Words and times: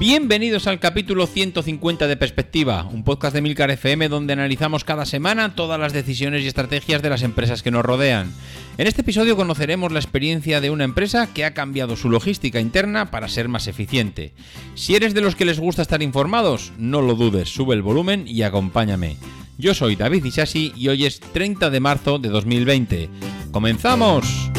Bienvenidos 0.00 0.66
al 0.66 0.80
capítulo 0.80 1.26
150 1.26 2.08
de 2.08 2.16
Perspectiva, 2.16 2.88
un 2.90 3.04
podcast 3.04 3.34
de 3.34 3.42
Milcar 3.42 3.70
FM 3.70 4.08
donde 4.08 4.32
analizamos 4.32 4.82
cada 4.82 5.04
semana 5.04 5.54
todas 5.54 5.78
las 5.78 5.92
decisiones 5.92 6.42
y 6.42 6.46
estrategias 6.46 7.02
de 7.02 7.10
las 7.10 7.22
empresas 7.22 7.62
que 7.62 7.70
nos 7.70 7.84
rodean. 7.84 8.32
En 8.78 8.86
este 8.86 9.02
episodio 9.02 9.36
conoceremos 9.36 9.92
la 9.92 9.98
experiencia 9.98 10.62
de 10.62 10.70
una 10.70 10.84
empresa 10.84 11.28
que 11.34 11.44
ha 11.44 11.52
cambiado 11.52 11.96
su 11.96 12.08
logística 12.08 12.60
interna 12.60 13.10
para 13.10 13.28
ser 13.28 13.48
más 13.48 13.66
eficiente. 13.66 14.32
Si 14.74 14.94
eres 14.94 15.12
de 15.12 15.20
los 15.20 15.36
que 15.36 15.44
les 15.44 15.60
gusta 15.60 15.82
estar 15.82 16.00
informados, 16.00 16.72
no 16.78 17.02
lo 17.02 17.14
dudes, 17.14 17.50
sube 17.50 17.74
el 17.74 17.82
volumen 17.82 18.26
y 18.26 18.40
acompáñame. 18.40 19.18
Yo 19.58 19.74
soy 19.74 19.96
David 19.96 20.24
Isasi 20.24 20.72
y 20.74 20.88
hoy 20.88 21.04
es 21.04 21.20
30 21.20 21.68
de 21.68 21.80
marzo 21.80 22.18
de 22.18 22.30
2020. 22.30 23.10
¡Comenzamos! 23.52 24.50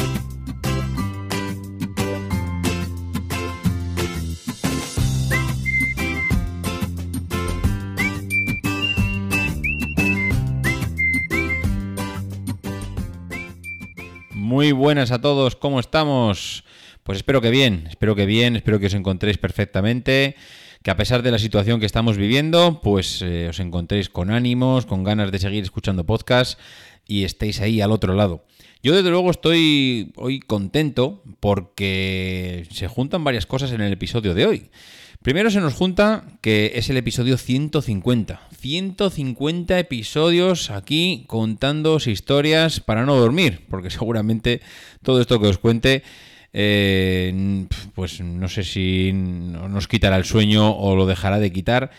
Muy 14.62 14.70
buenas 14.70 15.10
a 15.10 15.20
todos, 15.20 15.56
¿cómo 15.56 15.80
estamos? 15.80 16.62
Pues 17.02 17.16
espero 17.16 17.40
que 17.40 17.50
bien, 17.50 17.88
espero 17.90 18.14
que 18.14 18.26
bien, 18.26 18.54
espero 18.54 18.78
que 18.78 18.86
os 18.86 18.94
encontréis 18.94 19.36
perfectamente, 19.36 20.36
que 20.84 20.90
a 20.92 20.96
pesar 20.96 21.24
de 21.24 21.32
la 21.32 21.40
situación 21.40 21.80
que 21.80 21.86
estamos 21.86 22.16
viviendo, 22.16 22.80
pues 22.80 23.22
eh, 23.22 23.48
os 23.48 23.58
encontréis 23.58 24.08
con 24.08 24.30
ánimos, 24.30 24.86
con 24.86 25.02
ganas 25.02 25.32
de 25.32 25.40
seguir 25.40 25.64
escuchando 25.64 26.06
podcast 26.06 26.60
y 27.08 27.24
estéis 27.24 27.60
ahí 27.60 27.80
al 27.80 27.90
otro 27.90 28.14
lado. 28.14 28.44
Yo 28.84 28.94
desde 28.94 29.10
luego 29.10 29.32
estoy 29.32 30.12
hoy 30.14 30.38
contento 30.38 31.24
porque 31.40 32.68
se 32.70 32.86
juntan 32.86 33.24
varias 33.24 33.46
cosas 33.46 33.72
en 33.72 33.80
el 33.80 33.92
episodio 33.92 34.32
de 34.32 34.46
hoy. 34.46 34.70
Primero 35.22 35.52
se 35.52 35.60
nos 35.60 35.74
junta 35.74 36.24
que 36.40 36.72
es 36.74 36.90
el 36.90 36.96
episodio 36.96 37.38
150. 37.38 38.40
150 38.58 39.78
episodios 39.78 40.70
aquí 40.70 41.24
contándoos 41.28 42.08
historias 42.08 42.80
para 42.80 43.06
no 43.06 43.14
dormir, 43.14 43.60
porque 43.70 43.90
seguramente 43.90 44.60
todo 45.00 45.20
esto 45.20 45.38
que 45.38 45.46
os 45.46 45.58
cuente, 45.58 46.02
eh, 46.52 47.66
pues 47.94 48.20
no 48.20 48.48
sé 48.48 48.64
si 48.64 49.12
nos 49.12 49.86
quitará 49.86 50.16
el 50.16 50.24
sueño 50.24 50.76
o 50.76 50.96
lo 50.96 51.06
dejará 51.06 51.38
de 51.38 51.52
quitar. 51.52 51.92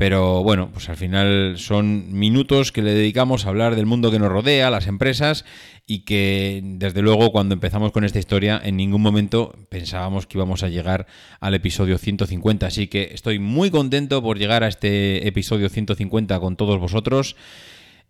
Pero 0.00 0.42
bueno, 0.42 0.70
pues 0.72 0.88
al 0.88 0.96
final 0.96 1.56
son 1.58 2.10
minutos 2.10 2.72
que 2.72 2.80
le 2.80 2.94
dedicamos 2.94 3.44
a 3.44 3.50
hablar 3.50 3.76
del 3.76 3.84
mundo 3.84 4.10
que 4.10 4.18
nos 4.18 4.32
rodea, 4.32 4.70
las 4.70 4.86
empresas, 4.86 5.44
y 5.86 6.06
que 6.06 6.62
desde 6.64 7.02
luego 7.02 7.30
cuando 7.30 7.52
empezamos 7.52 7.92
con 7.92 8.04
esta 8.04 8.18
historia 8.18 8.58
en 8.64 8.78
ningún 8.78 9.02
momento 9.02 9.54
pensábamos 9.68 10.26
que 10.26 10.38
íbamos 10.38 10.62
a 10.62 10.70
llegar 10.70 11.06
al 11.38 11.52
episodio 11.52 11.98
150. 11.98 12.66
Así 12.66 12.86
que 12.86 13.10
estoy 13.12 13.38
muy 13.40 13.70
contento 13.70 14.22
por 14.22 14.38
llegar 14.38 14.64
a 14.64 14.68
este 14.68 15.28
episodio 15.28 15.68
150 15.68 16.40
con 16.40 16.56
todos 16.56 16.80
vosotros. 16.80 17.36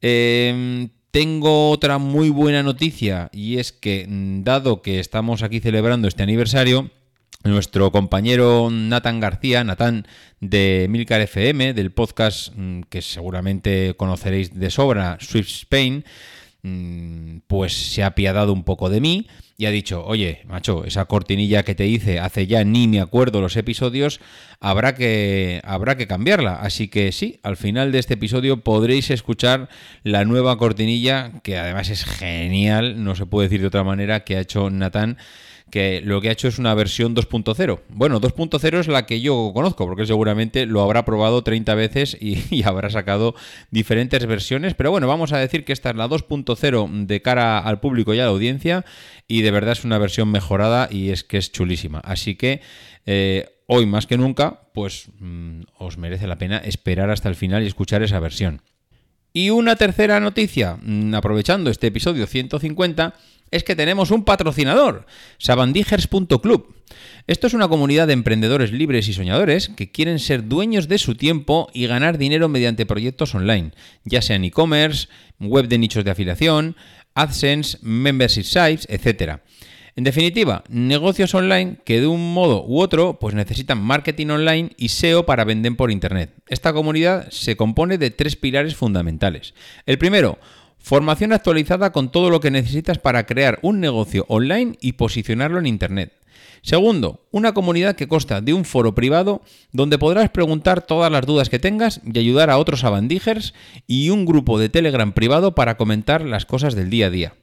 Em, 0.00 0.90
tengo 1.10 1.70
otra 1.70 1.98
muy 1.98 2.30
buena 2.30 2.62
noticia 2.62 3.30
y 3.32 3.56
es 3.56 3.72
que 3.72 4.06
dado 4.08 4.80
que 4.80 5.00
estamos 5.00 5.42
aquí 5.42 5.58
celebrando 5.58 6.06
este 6.06 6.22
aniversario, 6.22 6.88
nuestro 7.44 7.90
compañero 7.90 8.68
Nathan 8.70 9.20
García, 9.20 9.64
Nathan 9.64 10.06
de 10.40 10.86
Milcar 10.90 11.20
FM, 11.22 11.74
del 11.74 11.90
podcast 11.92 12.52
mm, 12.54 12.82
que 12.82 13.02
seguramente 13.02 13.94
conoceréis 13.96 14.58
de 14.58 14.70
sobra, 14.70 15.16
Swift 15.20 15.48
Spain, 15.48 16.04
mm, 16.62 17.38
pues 17.46 17.72
se 17.72 18.02
ha 18.02 18.08
apiadado 18.08 18.52
un 18.52 18.64
poco 18.64 18.90
de 18.90 19.00
mí 19.00 19.26
y 19.60 19.66
ha 19.66 19.70
dicho, 19.70 20.02
oye, 20.06 20.40
macho, 20.46 20.84
esa 20.86 21.04
cortinilla 21.04 21.64
que 21.64 21.74
te 21.74 21.86
hice 21.86 22.18
hace 22.18 22.46
ya 22.46 22.64
ni 22.64 22.88
me 22.88 22.98
acuerdo 22.98 23.42
los 23.42 23.58
episodios, 23.58 24.18
habrá 24.58 24.94
que, 24.94 25.60
habrá 25.64 25.98
que 25.98 26.06
cambiarla. 26.06 26.54
Así 26.62 26.88
que 26.88 27.12
sí, 27.12 27.40
al 27.42 27.58
final 27.58 27.92
de 27.92 27.98
este 27.98 28.14
episodio 28.14 28.64
podréis 28.64 29.10
escuchar 29.10 29.68
la 30.02 30.24
nueva 30.24 30.56
cortinilla, 30.56 31.32
que 31.42 31.58
además 31.58 31.90
es 31.90 32.06
genial, 32.06 33.04
no 33.04 33.14
se 33.14 33.26
puede 33.26 33.48
decir 33.48 33.60
de 33.60 33.66
otra 33.66 33.84
manera, 33.84 34.24
que 34.24 34.36
ha 34.36 34.40
hecho 34.40 34.70
Nathan 34.70 35.18
que 35.70 36.00
lo 36.02 36.20
que 36.20 36.28
ha 36.28 36.32
hecho 36.32 36.48
es 36.48 36.58
una 36.58 36.74
versión 36.74 37.14
2.0. 37.14 37.80
Bueno, 37.88 38.20
2.0 38.20 38.78
es 38.80 38.88
la 38.88 39.06
que 39.06 39.20
yo 39.20 39.52
conozco, 39.54 39.86
porque 39.86 40.06
seguramente 40.06 40.66
lo 40.66 40.82
habrá 40.82 41.04
probado 41.04 41.42
30 41.42 41.74
veces 41.74 42.16
y, 42.20 42.62
habrá 42.64 42.90
sacado 42.90 43.34
diferentes 43.70 44.26
versiones, 44.26 44.74
pero 44.74 44.90
bueno, 44.90 45.06
vamos 45.06 45.32
a 45.32 45.38
decir 45.38 45.64
que 45.64 45.72
esta 45.72 45.90
es 45.90 45.96
la 45.96 46.08
2.0 46.08 47.06
de 47.06 47.22
cara 47.22 47.58
al 47.58 47.80
público 47.80 48.12
y 48.14 48.20
a 48.20 48.24
la 48.24 48.30
audiencia, 48.30 48.84
y 49.26 49.42
de 49.42 49.50
verdad 49.50 49.72
es 49.72 49.84
una 49.84 49.98
versión 49.98 50.30
mejorada 50.30 50.88
y 50.90 51.10
es 51.10 51.24
que 51.24 51.38
es 51.38 51.52
chulísima. 51.52 52.00
Así 52.00 52.34
que... 52.34 52.60
Eh, 53.06 53.56
hoy 53.72 53.86
más 53.86 54.08
que 54.08 54.18
nunca, 54.18 54.62
pues 54.74 55.06
mm, 55.20 55.60
os 55.78 55.96
merece 55.96 56.26
la 56.26 56.38
pena 56.38 56.58
esperar 56.58 57.08
hasta 57.08 57.28
el 57.28 57.36
final 57.36 57.62
y 57.62 57.68
escuchar 57.68 58.02
esa 58.02 58.18
versión. 58.18 58.62
Y 59.32 59.50
una 59.50 59.76
tercera 59.76 60.18
noticia, 60.18 60.76
mm, 60.82 61.14
aprovechando 61.14 61.70
este 61.70 61.86
episodio 61.86 62.26
150, 62.26 63.14
es 63.50 63.64
que 63.64 63.76
tenemos 63.76 64.10
un 64.10 64.24
patrocinador, 64.24 65.06
sabandijers.club. 65.38 66.74
Esto 67.26 67.46
es 67.46 67.54
una 67.54 67.68
comunidad 67.68 68.06
de 68.06 68.14
emprendedores 68.14 68.72
libres 68.72 69.08
y 69.08 69.12
soñadores 69.12 69.68
que 69.68 69.90
quieren 69.90 70.18
ser 70.18 70.48
dueños 70.48 70.88
de 70.88 70.98
su 70.98 71.14
tiempo 71.14 71.70
y 71.72 71.86
ganar 71.86 72.18
dinero 72.18 72.48
mediante 72.48 72.86
proyectos 72.86 73.34
online, 73.34 73.72
ya 74.04 74.22
sean 74.22 74.44
e-commerce, 74.44 75.08
web 75.38 75.68
de 75.68 75.78
nichos 75.78 76.04
de 76.04 76.10
afiliación, 76.10 76.76
AdSense, 77.14 77.78
membership 77.82 78.44
sites, 78.44 78.86
etc. 78.88 79.40
En 79.96 80.04
definitiva, 80.04 80.64
negocios 80.68 81.34
online 81.34 81.78
que 81.84 82.00
de 82.00 82.06
un 82.06 82.32
modo 82.32 82.64
u 82.64 82.80
otro 82.80 83.18
pues 83.18 83.34
necesitan 83.34 83.82
marketing 83.82 84.28
online 84.28 84.70
y 84.76 84.88
SEO 84.88 85.26
para 85.26 85.44
vender 85.44 85.76
por 85.76 85.90
internet. 85.90 86.32
Esta 86.48 86.72
comunidad 86.72 87.28
se 87.30 87.56
compone 87.56 87.98
de 87.98 88.10
tres 88.10 88.36
pilares 88.36 88.76
fundamentales. 88.76 89.54
El 89.86 89.98
primero, 89.98 90.38
Formación 90.80 91.32
actualizada 91.32 91.92
con 91.92 92.10
todo 92.10 92.30
lo 92.30 92.40
que 92.40 92.50
necesitas 92.50 92.98
para 92.98 93.26
crear 93.26 93.58
un 93.62 93.80
negocio 93.80 94.24
online 94.28 94.76
y 94.80 94.92
posicionarlo 94.92 95.58
en 95.58 95.66
Internet. 95.66 96.14
Segundo, 96.62 97.26
una 97.30 97.54
comunidad 97.54 97.96
que 97.96 98.08
consta 98.08 98.40
de 98.40 98.52
un 98.52 98.64
foro 98.64 98.94
privado 98.94 99.42
donde 99.72 99.98
podrás 99.98 100.30
preguntar 100.30 100.82
todas 100.82 101.12
las 101.12 101.26
dudas 101.26 101.48
que 101.48 101.58
tengas 101.58 102.00
y 102.04 102.18
ayudar 102.18 102.50
a 102.50 102.58
otros 102.58 102.84
abandijers 102.84 103.54
y 103.86 104.10
un 104.10 104.26
grupo 104.26 104.58
de 104.58 104.68
Telegram 104.68 105.12
privado 105.12 105.54
para 105.54 105.76
comentar 105.76 106.22
las 106.22 106.44
cosas 106.44 106.74
del 106.74 106.90
día 106.90 107.06
a 107.06 107.10
día. 107.10 107.34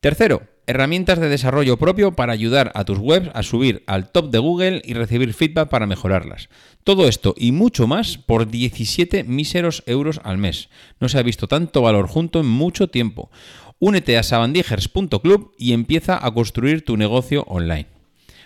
Tercero, 0.00 0.42
herramientas 0.68 1.18
de 1.18 1.28
desarrollo 1.28 1.78
propio 1.78 2.12
para 2.12 2.34
ayudar 2.34 2.70
a 2.74 2.84
tus 2.84 2.98
webs 2.98 3.30
a 3.34 3.42
subir 3.42 3.82
al 3.86 4.12
top 4.12 4.30
de 4.30 4.38
Google 4.38 4.82
y 4.84 4.92
recibir 4.92 5.32
feedback 5.32 5.70
para 5.70 5.86
mejorarlas. 5.86 6.50
Todo 6.84 7.08
esto 7.08 7.34
y 7.36 7.52
mucho 7.52 7.86
más 7.86 8.18
por 8.18 8.48
17 8.48 9.24
míseros 9.24 9.82
euros 9.86 10.20
al 10.24 10.38
mes. 10.38 10.68
No 11.00 11.08
se 11.08 11.18
ha 11.18 11.22
visto 11.22 11.48
tanto 11.48 11.82
valor 11.82 12.06
junto 12.06 12.38
en 12.40 12.46
mucho 12.46 12.88
tiempo. 12.88 13.30
Únete 13.78 14.18
a 14.18 14.22
sabandijers.club 14.22 15.54
y 15.58 15.72
empieza 15.72 16.24
a 16.24 16.30
construir 16.32 16.84
tu 16.84 16.96
negocio 16.96 17.44
online. 17.48 17.86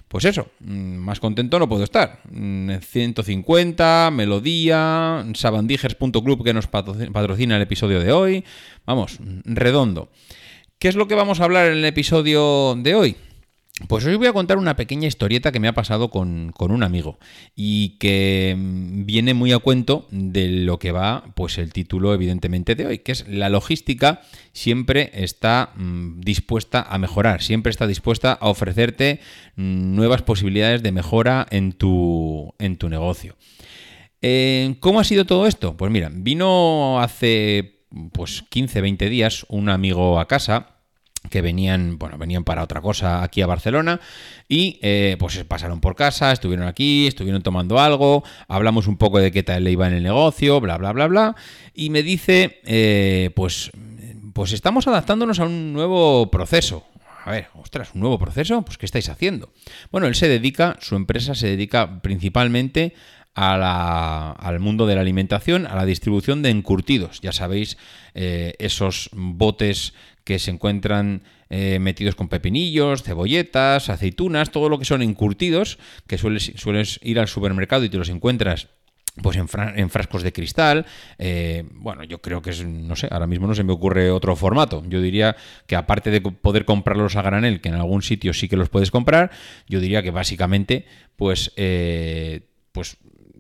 pues 0.09 0.27
eso, 0.27 0.49
mm, 0.61 0.97
más 0.99 1.21
contento 1.21 1.59
no 1.59 1.71
puedo 1.71 1.85
estar. 1.85 2.21
150, 2.31 4.11
mm, 4.11 4.15
Melodía, 4.15 5.25
sabandijers.club 5.33 6.45
que 6.45 6.53
nos 6.53 6.67
patrocina 6.67 7.57
el 7.57 7.63
episodio 7.63 7.99
de 7.99 8.13
hoy. 8.13 8.45
Vamos, 8.85 9.19
redondo. 9.47 10.11
¿Qué 10.83 10.89
es 10.89 10.97
lo 10.97 11.07
que 11.07 11.15
vamos 11.15 11.39
a 11.39 11.45
hablar 11.45 11.71
en 11.71 11.79
el 11.79 11.85
episodio 11.85 12.75
de 12.77 12.97
hoy? 12.97 13.17
Pues 13.87 14.05
hoy 14.05 14.17
voy 14.17 14.27
a 14.27 14.33
contar 14.33 14.59
una 14.59 14.75
pequeña 14.75 15.07
historieta 15.07 15.53
que 15.53 15.61
me 15.61 15.69
ha 15.69 15.75
pasado 15.75 16.11
con, 16.11 16.53
un 16.59 16.83
amigo 16.83 17.21
y 17.55 17.99
que 17.99 18.57
mm, 18.59 19.07
viene 19.07 19.33
muy 19.33 19.53
a 19.53 19.61
cuento 19.61 20.09
de 20.11 20.49
lo 20.49 20.81
que 20.81 20.91
va, 20.91 21.23
pues 21.37 21.59
el 21.59 21.73
título 21.73 22.13
evidentemente 22.13 22.75
de 22.75 22.87
hoy, 22.87 22.99
que 22.99 23.13
es 23.13 23.29
la 23.29 23.49
logística 23.49 24.23
siempre 24.53 25.13
está 25.15 25.71
mm, 25.77 26.19
dispuesta 26.19 26.83
a 26.83 26.99
mejorar, 26.99 27.43
siempre 27.43 27.71
está 27.71 27.87
dispuesta 27.87 28.33
a 28.33 28.49
ofrecerte 28.49 29.21
mm, 29.55 29.95
nuevas 29.95 30.23
posibilidades 30.23 30.83
de 30.83 30.91
mejora 30.91 31.47
en 31.51 31.75
tu, 31.75 32.55
en 32.59 32.77
tu 32.77 32.89
negocio. 32.89 33.37
Eh, 34.21 34.75
¿Cómo 34.81 34.99
ha 34.99 35.05
sido 35.05 35.27
todo 35.27 35.47
esto? 35.47 35.77
Pues 35.77 35.93
mira, 35.93 36.11
vino 36.13 37.01
hace 37.01 37.85
pues 38.13 38.43
15, 38.49 38.81
20 38.81 39.09
días 39.09 39.47
un 39.49 39.69
amigo 39.69 40.19
a 40.19 40.27
casa 40.27 40.72
que 41.31 41.41
venían, 41.41 41.99
bueno, 41.99 42.19
venían 42.19 42.45
para 42.45 42.63
otra 42.63 42.81
cosa 42.81 43.23
aquí 43.23 43.43
a 43.43 43.47
Barcelona 43.47 44.01
y 44.49 44.79
eh, 44.83 45.17
pues 45.19 45.43
pasaron 45.45 45.81
por 45.81 45.95
casa, 45.95 46.33
estuvieron 46.33 46.67
aquí, 46.67 47.07
estuvieron 47.07 47.43
tomando 47.43 47.79
algo, 47.79 48.25
hablamos 48.49 48.87
un 48.87 48.97
poco 48.97 49.19
de 49.19 49.31
qué 49.31 49.43
tal 49.43 49.65
le 49.65 49.73
iba 49.73 49.87
en 49.87 49.95
el 49.95 50.03
negocio, 50.03 50.61
bla, 50.61 50.77
bla, 50.77 50.93
bla, 50.93 51.07
bla, 51.07 51.37
y 51.75 51.91
me 51.91 52.03
dice, 52.03 52.61
eh, 52.65 53.31
pues, 53.35 53.71
pues 54.33 54.53
estamos 54.53 54.87
adaptándonos 54.87 55.41
a 55.41 55.45
un 55.45 55.73
nuevo 55.73 56.31
proceso. 56.31 56.85
A 57.25 57.31
ver, 57.31 57.49
ostras, 57.55 57.91
un 57.95 58.01
nuevo 58.01 58.19
proceso, 58.19 58.63
pues 58.63 58.79
¿qué 58.79 58.87
estáis 58.87 59.09
haciendo? 59.09 59.53
Bueno, 59.93 60.09
él 60.09 60.17
se 60.17 60.29
dedica, 60.29 60.77
su 60.81 60.97
empresa 60.97 61.37
se 61.37 61.47
dedica 61.47 62.03
principalmente 62.03 62.95
al 63.35 64.61
mundo 64.61 64.87
de 64.87 64.95
la 64.95 65.01
alimentación, 65.01 65.67
a 65.67 65.75
la 65.77 65.87
distribución 65.87 66.43
de 66.43 66.51
encurtidos. 66.51 67.21
Ya 67.23 67.33
sabéis, 67.33 67.79
eh, 68.15 68.55
esos 68.59 69.09
botes 69.13 69.95
que 70.25 70.39
se 70.39 70.51
encuentran 70.51 71.23
eh, 71.51 71.79
metidos 71.81 72.15
con 72.15 72.29
pepinillos, 72.29 73.03
cebolletas, 73.03 73.89
aceitunas, 73.89 74.51
todo 74.51 74.69
lo 74.69 74.79
que 74.79 74.85
son 74.85 75.03
encurtidos, 75.03 75.79
que 76.07 76.19
sueles, 76.19 76.53
sueles 76.57 77.01
ir 77.03 77.19
al 77.19 77.29
supermercado 77.29 77.85
y 77.85 77.89
te 77.89 77.99
los 77.99 78.09
encuentras 78.09 78.69
pues 79.21 79.37
en, 79.37 79.91
frascos 79.91 80.23
de 80.23 80.33
cristal. 80.33 80.87
Eh, 81.19 81.65
bueno, 81.73 82.03
yo 82.05 82.23
creo 82.23 82.41
que 82.41 82.51
es, 82.51 82.65
no 82.65 82.97
sé, 82.97 83.09
ahora 83.11 83.27
mismo 83.27 83.47
no 83.47 83.55
se 83.55 83.65
me 83.65 83.73
ocurre 83.73 84.11
otro 84.11 84.35
formato. 84.37 84.83
Yo 84.89 85.03
diría 85.03 85.37
que 85.67 85.77
aparte 85.77 86.11
de 86.11 86.23
poder 86.23 86.65
comprarlos 86.65 87.17
a 87.17 87.23
granel, 87.23 87.61
que 87.61 87.69
en 87.69 87.75
algún 87.75 88.03
sitio 88.03 88.33
sí 88.33 88.49
que 88.49 88.57
los 88.57 88.71
puedes 88.71 88.91
comprar, 88.91 89.31
yo 89.69 89.81
diría 89.81 90.03
que 90.03 90.11
básicamente, 90.11 90.87
pues, 91.17 91.53
eh, 91.57 92.49
pues 92.73 92.97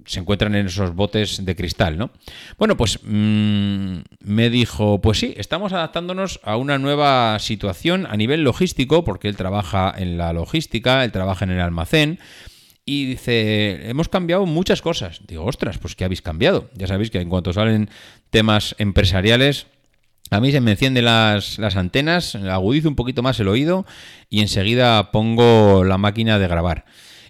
se 0.06 0.20
encuentran 0.20 0.54
en 0.54 0.66
esos 0.66 0.94
botes 0.94 1.44
de 1.44 1.56
cristal, 1.56 1.98
¿no? 1.98 2.10
Bueno, 2.58 2.76
pues 2.76 2.98
mm, 3.02 3.98
me 4.20 4.50
dijo, 4.50 5.00
pues 5.00 5.18
sí, 5.18 5.34
estamos 5.36 5.72
adaptándonos 5.72 6.40
a 6.42 6.56
una 6.56 6.78
nueva 6.78 7.38
situación 7.38 8.06
a 8.06 8.16
nivel 8.16 8.42
logístico, 8.42 9.04
porque 9.04 9.28
él 9.28 9.36
trabaja 9.36 9.92
en 9.96 10.18
la 10.18 10.32
logística, 10.32 11.04
él 11.04 11.12
trabaja 11.12 11.44
en 11.44 11.52
el 11.52 11.60
almacén, 11.60 12.18
y 12.84 13.06
dice, 13.06 13.88
hemos 13.88 14.08
cambiado 14.08 14.44
muchas 14.46 14.82
cosas. 14.82 15.20
Digo, 15.26 15.44
ostras, 15.44 15.78
pues 15.78 15.94
¿qué 15.94 16.04
habéis 16.04 16.22
cambiado? 16.22 16.68
Ya 16.74 16.86
sabéis 16.86 17.10
que 17.10 17.20
en 17.20 17.28
cuanto 17.28 17.52
salen 17.52 17.88
temas 18.30 18.74
empresariales, 18.78 19.66
a 20.30 20.40
mí 20.40 20.50
se 20.50 20.60
me 20.60 20.72
encienden 20.72 21.04
las, 21.04 21.58
las, 21.58 21.76
antenas, 21.76 22.34
agudizo 22.34 22.88
un 22.88 22.96
poquito 22.96 23.22
más 23.22 23.38
el 23.38 23.48
oído 23.48 23.86
y 24.28 24.40
enseguida 24.40 25.12
pongo 25.12 25.84
la 25.84 25.98
máquina 25.98 26.38
de 26.38 26.48
grabar. 26.48 26.84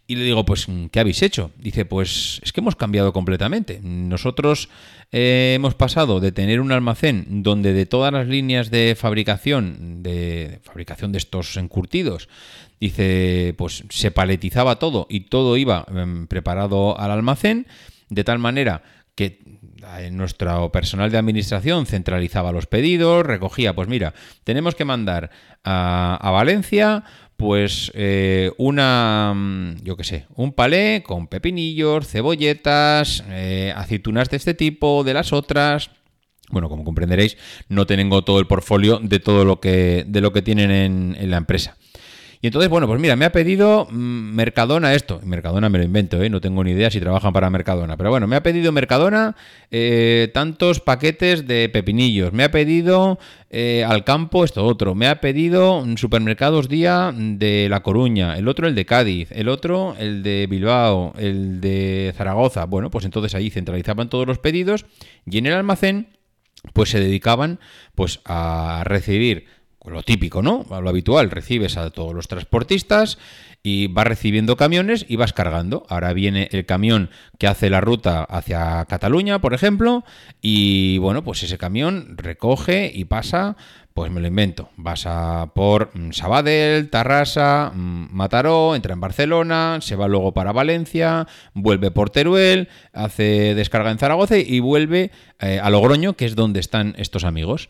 Y 0.06 0.16
le 0.16 0.25
digo, 0.25 0.44
pues, 0.44 0.66
¿qué 0.90 1.00
habéis 1.00 1.22
hecho? 1.22 1.52
Dice, 1.56 1.84
pues 1.84 2.40
es 2.43 2.52
que 2.52 2.60
hemos 2.60 2.76
cambiado 2.76 3.12
completamente. 3.12 3.81
Nosotros 3.82 4.69
eh, 5.12 5.52
hemos 5.54 5.75
pasado 5.75 6.20
de 6.20 6.32
tener 6.32 6.60
un 6.60 6.72
almacén 6.72 7.43
donde 7.43 7.72
de 7.72 7.87
todas 7.87 8.12
las 8.12 8.26
líneas 8.26 8.70
de 8.70 8.96
fabricación, 8.99 10.02
de 10.02 10.60
fabricación 10.64 11.12
de 11.12 11.19
estos 11.19 11.56
encurtidos, 11.56 12.28
dice, 12.81 13.54
pues 13.56 13.84
se 13.90 14.10
paletizaba 14.10 14.78
todo 14.78 15.06
y 15.08 15.20
todo 15.20 15.56
iba 15.56 15.87
em, 15.94 16.26
preparado 16.26 16.98
al 16.98 17.12
almacén, 17.12 17.66
de 18.08 18.25
tal 18.25 18.40
manera 18.40 18.82
que 19.14 19.38
eh, 19.98 20.10
nuestro 20.10 20.72
personal 20.72 21.10
de 21.10 21.19
administración 21.19 21.87
centralizaba 21.87 22.50
los 22.50 22.66
pedidos, 22.66 23.25
recogía, 23.25 23.75
pues 23.75 23.88
mira, 23.88 24.14
tenemos 24.44 24.75
que 24.75 24.84
mandar 24.84 25.31
a, 25.62 26.19
a 26.20 26.31
Valencia 26.31 27.05
pues 27.43 27.91
eh, 27.94 28.53
una, 28.56 29.33
mm, 29.35 29.83
yo 29.83 29.97
qué 29.97 30.05
sé, 30.05 30.27
un 30.37 30.53
palé 30.53 31.03
con 31.05 31.27
pepinillos, 31.27 32.06
cebolletas, 32.06 33.25
eh, 33.31 33.73
aceitunas 33.75 34.31
de 34.31 34.37
este 34.37 34.55
tipo, 34.55 35.03
de 35.03 35.12
las 35.12 35.33
otras. 35.33 35.91
Bueno, 36.50 36.69
como 36.69 36.85
comprenderéis, 36.85 37.37
no 37.69 37.85
tengo 37.85 38.23
todo 38.23 38.39
el 38.39 38.47
portfolio 38.47 39.00
de 39.03 39.19
todo 39.19 39.44
lo 39.44 39.59
que, 39.59 40.05
de 40.06 40.21
lo 40.21 40.33
que 40.33 40.43
tienen 40.43 41.17
en 41.19 41.31
la 41.33 41.39
empresa. 41.39 41.77
Y 42.43 42.49
entonces, 42.49 42.69
bueno, 42.69 42.89
pues 42.89 43.00
mira, 43.00 43.15
me 43.15 43.25
ha 43.25 43.31
pedido 43.31 43.87
mm, 43.89 44.35
Mercadona 44.35 44.94
esto. 44.94 45.21
Mercadona 45.25 45.69
me 45.69 45.79
lo 45.79 45.85
invento, 45.85 46.21
¿eh? 46.21 46.29
no 46.29 46.41
tengo 46.41 46.65
ni 46.65 46.73
idea 46.73 46.91
si 46.91 46.99
trabajan 46.99 47.33
para 47.33 47.49
Mercadona. 47.50 47.97
Pero 47.97 48.11
bueno, 48.11 48.27
me 48.27 48.35
ha 48.35 48.43
pedido 48.43 48.73
Mercadona 48.73 49.37
eh, 49.71 50.29
tantos 50.35 50.81
paquetes 50.81 51.47
de 51.47 51.69
pepinillos. 51.69 52.33
Me 52.33 52.43
ha 52.43 52.50
pedido 52.50 53.21
eh, 53.49 53.85
al 53.89 54.03
campo 54.03 54.43
esto 54.43 54.67
otro. 54.67 54.97
Me 54.97 55.06
ha 55.06 55.21
pedido 55.21 55.87
supermercados 55.97 56.69
día 56.69 57.15
de 57.17 57.69
La 57.71 57.85
Coruña. 57.85 58.37
El 58.37 58.49
otro 58.49 58.67
el 58.67 58.75
de 58.75 58.87
Cádiz. 58.87 59.31
El 59.31 59.49
otro 59.49 59.94
el 60.00 60.25
de 60.25 60.49
Bilbao. 60.50 61.12
El 61.17 61.61
de 61.61 62.12
Zaragoza. 62.17 62.65
Bueno, 62.65 62.91
pues 62.91 63.05
entonces 63.05 63.37
ahí 63.37 63.50
centralizaban 63.50 64.11
todos 64.11 64.27
los 64.27 64.41
pedidos 64.41 64.85
y 65.27 65.39
en 65.39 65.47
el 65.47 65.53
almacén 65.53 66.09
pues 66.73 66.91
se 66.91 66.99
dedicaban 66.99 67.61
pues 67.94 68.21
a 68.25 68.83
recibir 68.85 69.47
lo 69.84 70.02
típico, 70.02 70.43
¿no? 70.43 70.64
Lo 70.69 70.88
habitual, 70.88 71.31
recibes 71.31 71.76
a 71.76 71.90
todos 71.90 72.14
los 72.14 72.29
transportistas 72.29 73.19
y 73.62 73.87
vas 73.87 74.06
recibiendo 74.06 74.56
camiones 74.56 75.05
y 75.08 75.17
vas 75.17 75.32
cargando. 75.32 75.84
Ahora 75.88 76.12
viene 76.12 76.49
el 76.52 76.67
camión 76.67 77.11
que 77.38 77.46
hace 77.46 77.70
la 77.70 77.81
ruta 77.81 78.25
hacia 78.25 78.84
Cataluña, 78.87 79.40
por 79.40 79.55
ejemplo, 79.55 80.05
y 80.40 80.99
bueno, 80.99 81.23
pues 81.23 81.43
ese 81.43 81.58
camión 81.58 82.17
recoge 82.17 82.90
y 82.93 83.05
pasa, 83.05 83.56
pues 83.94 84.11
me 84.11 84.20
lo 84.20 84.26
invento, 84.26 84.70
vas 84.76 85.05
a 85.06 85.52
por 85.55 85.90
mm, 85.94 86.12
Sabadell, 86.12 86.88
Tarrasa, 86.90 87.73
mm, 87.75 88.08
Mataró, 88.11 88.75
entra 88.75 88.94
en 88.94 89.00
Barcelona, 89.00 89.79
se 89.81 89.96
va 89.96 90.08
luego 90.08 90.32
para 90.32 90.52
Valencia, 90.52 91.26
vuelve 91.55 91.90
por 91.90 92.11
Teruel, 92.11 92.69
hace 92.93 93.55
descarga 93.55 93.90
en 93.90 93.99
Zaragoza 93.99 94.38
y 94.38 94.61
vuelve 94.61 95.11
eh, 95.40 95.61
a 95.62 95.70
Logroño, 95.70 96.14
que 96.14 96.25
es 96.25 96.34
donde 96.34 96.61
están 96.61 96.94
estos 96.98 97.24
amigos. 97.24 97.69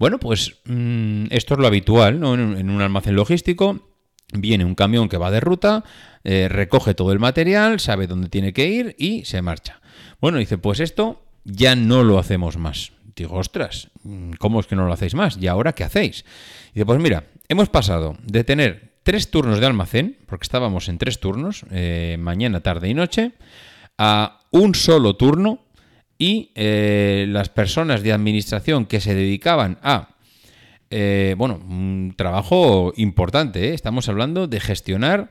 Bueno, 0.00 0.18
pues 0.18 0.56
mm, 0.64 1.26
esto 1.28 1.54
es 1.54 1.60
lo 1.60 1.66
habitual 1.66 2.20
¿no? 2.20 2.32
en, 2.32 2.70
un 2.70 2.80
almacén 2.80 3.14
logístico. 3.14 3.86
Viene 4.32 4.64
un 4.64 4.74
camión 4.74 5.10
que 5.10 5.18
va 5.18 5.30
de 5.30 5.40
ruta, 5.40 5.84
eh, 6.24 6.48
recoge 6.48 6.94
todo 6.94 7.12
el 7.12 7.18
material, 7.18 7.80
sabe 7.80 8.06
dónde 8.06 8.30
tiene 8.30 8.54
que 8.54 8.66
ir 8.66 8.96
y 8.98 9.26
se 9.26 9.42
marcha. 9.42 9.82
Bueno, 10.18 10.38
dice, 10.38 10.56
pues 10.56 10.80
esto 10.80 11.22
ya 11.44 11.76
no 11.76 12.02
lo 12.02 12.18
hacemos 12.18 12.56
más. 12.56 12.92
Digo, 13.14 13.36
ostras, 13.36 13.90
¿cómo 14.38 14.60
es 14.60 14.66
que 14.66 14.76
no 14.76 14.86
lo 14.86 14.92
hacéis 14.94 15.14
más? 15.14 15.36
¿Y 15.36 15.48
ahora 15.48 15.74
qué 15.74 15.84
hacéis? 15.84 16.24
Dice, 16.72 16.86
pues 16.86 16.98
mira, 16.98 17.24
hemos 17.48 17.68
pasado 17.68 18.16
de 18.22 18.42
tener 18.42 18.94
tres 19.02 19.30
turnos 19.30 19.60
de 19.60 19.66
almacén, 19.66 20.16
porque 20.26 20.44
estábamos 20.44 20.88
en 20.88 20.96
tres 20.96 21.20
turnos, 21.20 21.66
eh, 21.72 22.16
mañana, 22.18 22.62
tarde 22.62 22.88
y 22.88 22.94
noche, 22.94 23.32
a 23.98 24.40
un 24.50 24.74
solo 24.74 25.16
turno 25.16 25.58
y 26.20 26.50
eh, 26.54 27.24
las 27.30 27.48
personas 27.48 28.02
de 28.02 28.12
administración 28.12 28.84
que 28.84 29.00
se 29.00 29.14
dedicaban 29.14 29.78
a, 29.82 30.10
eh, 30.90 31.34
bueno, 31.38 31.58
un 31.66 32.12
trabajo 32.14 32.92
importante, 32.96 33.70
¿eh? 33.70 33.74
estamos 33.74 34.06
hablando 34.10 34.46
de 34.46 34.60
gestionar 34.60 35.30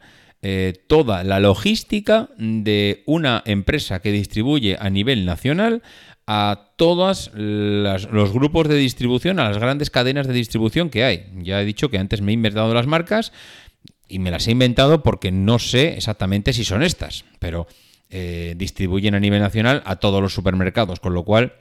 toda 0.87 1.25
la 1.25 1.41
logística 1.41 2.29
de 2.37 3.03
una 3.05 3.43
empresa 3.45 3.99
que 3.99 4.13
distribuye 4.13 4.77
a 4.79 4.89
nivel 4.89 5.25
nacional 5.25 5.83
a 6.27 6.71
todos 6.77 7.29
los 7.33 8.31
grupos 8.31 8.69
de 8.69 8.77
distribución, 8.77 9.41
a 9.41 9.49
las 9.49 9.57
grandes 9.57 9.89
cadenas 9.89 10.27
de 10.27 10.33
distribución 10.33 10.89
que 10.89 11.03
hay. 11.03 11.25
Ya 11.41 11.61
he 11.61 11.65
dicho 11.65 11.89
que 11.89 11.97
antes 11.97 12.21
me 12.21 12.31
he 12.31 12.35
inventado 12.35 12.73
las 12.73 12.87
marcas 12.87 13.33
y 14.07 14.19
me 14.19 14.31
las 14.31 14.47
he 14.47 14.51
inventado 14.51 15.03
porque 15.03 15.29
no 15.29 15.59
sé 15.59 15.97
exactamente 15.97 16.53
si 16.53 16.63
son 16.63 16.83
estas, 16.83 17.25
pero 17.39 17.67
eh, 18.09 18.55
distribuyen 18.57 19.15
a 19.15 19.19
nivel 19.19 19.41
nacional 19.41 19.83
a 19.85 19.97
todos 19.97 20.21
los 20.21 20.33
supermercados, 20.33 20.99
con 20.99 21.13
lo 21.13 21.23
cual 21.23 21.53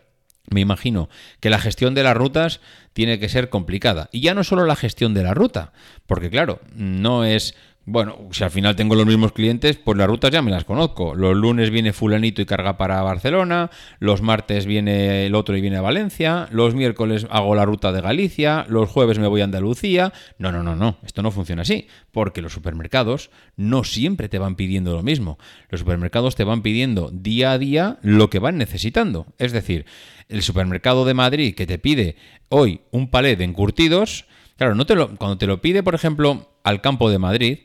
me 0.50 0.61
imagino 0.61 1.09
que 1.40 1.50
la 1.50 1.59
gestión 1.59 1.95
de 1.95 2.02
las 2.02 2.17
rutas 2.17 2.61
tiene 2.93 3.19
que 3.19 3.28
ser 3.28 3.50
complicada. 3.50 4.09
Y 4.12 4.21
ya 4.21 4.35
no 4.35 4.45
solo 4.45 4.64
la 4.64 4.76
gestión 4.76 5.14
de 5.14 5.23
la 5.23 5.35
ruta, 5.35 5.73
porque 6.07 6.31
claro, 6.31 6.61
no 6.75 7.25
es 7.25 7.55
Bueno, 7.90 8.18
si 8.33 8.45
al 8.45 8.50
final 8.50 8.76
tengo 8.76 8.95
los 8.95 9.07
mismos 9.07 9.33
clientes, 9.33 9.78
pues 9.78 9.97
las 9.97 10.07
rutas 10.07 10.30
ya 10.30 10.42
me 10.42 10.50
las 10.50 10.64
conozco. 10.64 11.14
Los 11.14 11.35
lunes 11.35 11.71
viene 11.71 11.95
fulanito 11.95 12.42
y 12.42 12.45
carga 12.45 12.76
para 12.76 13.00
Barcelona, 13.00 13.71
los 13.99 14.21
martes 14.21 14.66
viene 14.66 15.25
el 15.25 15.35
otro 15.35 15.57
y 15.57 15.62
viene 15.62 15.78
a 15.78 15.80
Valencia, 15.80 16.49
los 16.50 16.75
miércoles 16.75 17.26
hago 17.30 17.54
la 17.54 17.64
ruta 17.64 17.90
de 17.90 18.02
Galicia, 18.02 18.66
los 18.68 18.90
jueves 18.90 19.18
me 19.18 19.26
voy 19.26 19.40
a 19.40 19.45
Andalucía. 19.45 20.12
No, 20.37 20.52
no, 20.52 20.62
no, 20.62 20.76
no, 20.76 20.99
esto 21.02 21.23
no 21.23 21.30
funciona 21.30 21.62
así, 21.62 21.88
porque 22.12 22.42
los 22.42 22.52
supermercados 22.52 23.30
no 23.57 23.85
siempre 23.85 24.28
te 24.28 24.38
van 24.38 24.57
pidiendo 24.57 24.95
lo 24.95 25.02
mismo. 25.02 25.38
Los 25.71 25.80
supermercados 25.80 26.37
te 26.37 26.45
van 26.45 26.61
pidiendo 26.61 27.11
día 27.11 27.52
a 27.52 27.59
día 27.59 27.97
lo 28.02 28.28
que 28.28 28.38
van 28.38 28.59
necesitando. 28.59 29.28
Es 29.38 29.52
decir, 29.52 29.87
el 30.28 30.42
supermercado 30.42 31.07
de 31.07 31.14
Madrid 31.14 31.54
que 31.54 31.66
te 31.66 31.78
pide 31.78 32.16
hoy 32.50 32.83
un 32.90 33.09
palé 33.09 33.35
de 33.37 33.45
encurtidos, 33.45 34.26
claro, 34.59 34.75
no 34.75 34.85
te 34.85 34.95
lo, 34.95 35.16
cuando 35.16 35.38
te 35.38 35.47
lo 35.47 35.62
pide, 35.62 35.83
por 35.83 35.95
ejemplo, 35.95 36.50
al 36.64 36.83
campo 36.83 37.09
de 37.09 37.18
Madrid, 37.18 37.61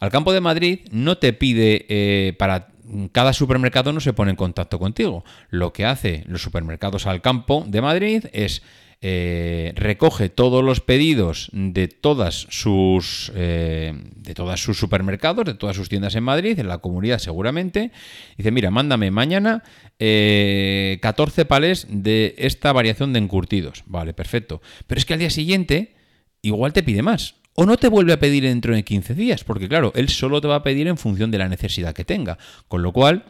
al 0.00 0.10
campo 0.10 0.32
de 0.32 0.40
Madrid 0.40 0.80
no 0.90 1.18
te 1.18 1.32
pide 1.32 1.86
eh, 1.88 2.34
para 2.38 2.68
cada 3.12 3.32
supermercado 3.32 3.92
no 3.92 4.00
se 4.00 4.12
pone 4.12 4.30
en 4.30 4.36
contacto 4.36 4.78
contigo. 4.78 5.24
Lo 5.50 5.72
que 5.72 5.84
hace 5.84 6.24
los 6.26 6.42
supermercados 6.42 7.06
al 7.06 7.20
campo 7.20 7.64
de 7.66 7.82
Madrid 7.82 8.24
es 8.32 8.62
eh, 9.00 9.72
recoge 9.76 10.28
todos 10.28 10.64
los 10.64 10.80
pedidos 10.80 11.50
de 11.52 11.86
todas 11.86 12.48
sus 12.50 13.30
eh, 13.36 13.92
de 14.16 14.34
todos 14.34 14.60
sus 14.60 14.78
supermercados, 14.78 15.44
de 15.44 15.54
todas 15.54 15.76
sus 15.76 15.88
tiendas 15.88 16.14
en 16.14 16.24
Madrid, 16.24 16.58
en 16.58 16.68
la 16.68 16.78
comunidad 16.78 17.18
seguramente. 17.18 17.92
Dice, 18.36 18.50
mira, 18.50 18.70
mándame 18.70 19.10
mañana 19.10 19.62
14 19.98 21.44
palés 21.44 21.86
de 21.90 22.34
esta 22.38 22.72
variación 22.72 23.12
de 23.12 23.18
encurtidos. 23.18 23.84
Vale, 23.86 24.14
perfecto. 24.14 24.62
Pero 24.86 24.98
es 24.98 25.04
que 25.04 25.12
al 25.12 25.20
día 25.20 25.30
siguiente 25.30 25.94
igual 26.40 26.72
te 26.72 26.82
pide 26.82 27.02
más 27.02 27.34
o 27.60 27.66
no 27.66 27.76
te 27.76 27.88
vuelve 27.88 28.12
a 28.12 28.20
pedir 28.20 28.44
dentro 28.44 28.72
de 28.72 28.84
15 28.84 29.14
días, 29.14 29.42
porque 29.42 29.68
claro, 29.68 29.90
él 29.96 30.08
solo 30.10 30.40
te 30.40 30.46
va 30.46 30.54
a 30.54 30.62
pedir 30.62 30.86
en 30.86 30.96
función 30.96 31.32
de 31.32 31.38
la 31.38 31.48
necesidad 31.48 31.92
que 31.92 32.04
tenga. 32.04 32.38
Con 32.68 32.82
lo 32.82 32.92
cual, 32.92 33.24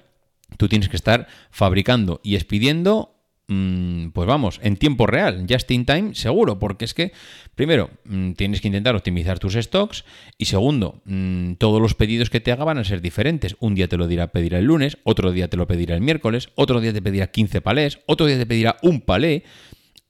tú 0.59 0.69
tienes 0.69 0.91
que 0.91 0.97
estar 0.97 1.29
fabricando 1.51 2.21
y 2.23 2.35
expidiendo 2.35 3.15
mm, 3.49 4.09
pues 4.09 4.29
vamos, 4.29 4.61
en 4.63 4.77
tiempo 4.77 5.07
real, 5.07 5.47
just 5.49 5.71
in 5.71 5.87
time, 5.87 6.15
seguro, 6.15 6.59
porque 6.59 6.85
es 6.85 6.93
que, 6.93 7.13
primero, 7.55 7.89
mm, 8.05 8.33
tienes 8.33 8.61
que 8.61 8.69
intentar 8.69 8.95
optimizar 8.95 9.39
tus 9.39 9.55
stocks 9.55 10.05
y 10.37 10.45
segundo, 10.45 11.01
mm, 11.07 11.55
todos 11.55 11.81
los 11.81 11.95
pedidos 11.95 12.29
que 12.29 12.41
te 12.41 12.53
haga 12.53 12.65
van 12.65 12.77
a 12.77 12.85
ser 12.85 13.01
diferentes. 13.01 13.57
Un 13.61 13.75
día 13.75 13.89
te 13.89 13.97
lo 13.97 14.07
dirá 14.07 14.27
pedir 14.27 14.53
el 14.53 14.67
lunes, 14.67 14.99
otro 15.05 15.33
día 15.33 15.49
te 15.49 15.57
lo 15.57 15.67
pedirá 15.67 15.95
el 15.95 16.03
miércoles, 16.03 16.51
otro 16.55 16.83
día 16.83 16.93
te 16.93 17.01
pedirá 17.01 17.29
15 17.29 17.63
palés, 17.63 18.01
otro 18.05 18.27
día 18.27 18.37
te 18.37 18.45
pedirá 18.45 18.77
un 18.83 19.01
palé. 19.01 19.45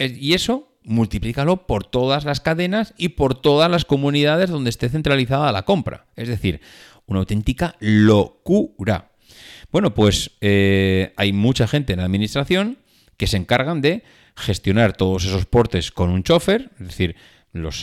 Y 0.01 0.33
eso 0.33 0.69
multiplícalo 0.89 1.67
por 1.67 1.85
todas 1.85 2.25
las 2.25 2.41
cadenas 2.41 2.95
y 2.97 3.11
por 3.11 3.35
todas 3.35 3.71
las 3.71 3.85
comunidades 3.85 4.51
donde 4.51 4.71
esté 4.71 4.89
centralizada 4.89 5.53
la 5.53 5.65
compra. 5.65 6.07
Es 6.17 6.29
decir, 6.29 6.61
una 7.07 7.21
auténtica 7.21 7.77
locura. 7.79 9.13
Bueno, 9.71 9.95
pues 9.95 10.33
eh, 10.41 11.13
hay 11.17 11.33
mucha 11.33 11.69
gente 11.69 11.93
en 11.93 11.99
la 11.99 12.07
administración 12.07 12.79
que 13.17 13.27
se 13.27 13.37
encargan 13.37 13.81
de 13.81 14.03
gestionar 14.35 14.97
todos 14.97 15.25
esos 15.25 15.47
portes 15.47 15.91
con 15.91 16.11
un 16.11 16.23
chofer, 16.23 16.71
es 16.81 16.87
decir, 16.87 17.17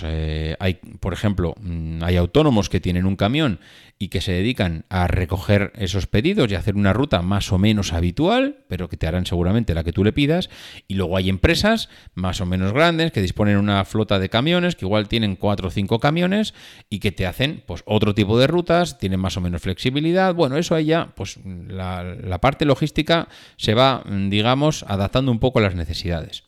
eh, 0.03 0.55
hay, 0.59 0.75
por 0.99 1.13
ejemplo, 1.13 1.55
mm, 1.59 2.03
hay 2.03 2.17
autónomos 2.17 2.69
que 2.69 2.79
tienen 2.79 3.05
un 3.05 3.15
camión 3.15 3.59
y 3.97 4.09
que 4.09 4.19
se 4.19 4.33
dedican 4.33 4.85
a 4.89 5.07
recoger 5.07 5.71
esos 5.75 6.05
pedidos 6.07 6.51
y 6.51 6.55
hacer 6.55 6.75
una 6.75 6.91
ruta 6.91 7.21
más 7.21 7.51
o 7.51 7.57
menos 7.57 7.93
habitual, 7.93 8.65
pero 8.67 8.89
que 8.89 8.97
te 8.97 9.07
harán 9.07 9.25
seguramente 9.25 9.73
la 9.73 9.83
que 9.83 9.93
tú 9.93 10.03
le 10.03 10.11
pidas. 10.11 10.49
Y 10.87 10.95
luego 10.95 11.15
hay 11.15 11.29
empresas 11.29 11.89
más 12.13 12.41
o 12.41 12.45
menos 12.45 12.73
grandes 12.73 13.11
que 13.11 13.21
disponen 13.21 13.57
una 13.57 13.85
flota 13.85 14.19
de 14.19 14.29
camiones, 14.29 14.75
que 14.75 14.85
igual 14.85 15.07
tienen 15.07 15.35
cuatro 15.35 15.69
o 15.69 15.71
cinco 15.71 15.99
camiones 15.99 16.53
y 16.89 16.99
que 16.99 17.11
te 17.11 17.25
hacen 17.25 17.63
pues 17.65 17.83
otro 17.85 18.13
tipo 18.13 18.37
de 18.37 18.47
rutas, 18.47 18.97
tienen 18.97 19.19
más 19.19 19.37
o 19.37 19.41
menos 19.41 19.61
flexibilidad. 19.61 20.33
Bueno, 20.33 20.57
eso 20.57 20.75
ahí 20.75 20.85
ya, 20.85 21.13
pues 21.15 21.39
la, 21.45 22.03
la 22.03 22.41
parte 22.41 22.65
logística 22.65 23.29
se 23.55 23.73
va, 23.73 24.03
digamos, 24.05 24.83
adaptando 24.87 25.31
un 25.31 25.39
poco 25.39 25.59
a 25.59 25.61
las 25.63 25.75
necesidades. 25.75 26.43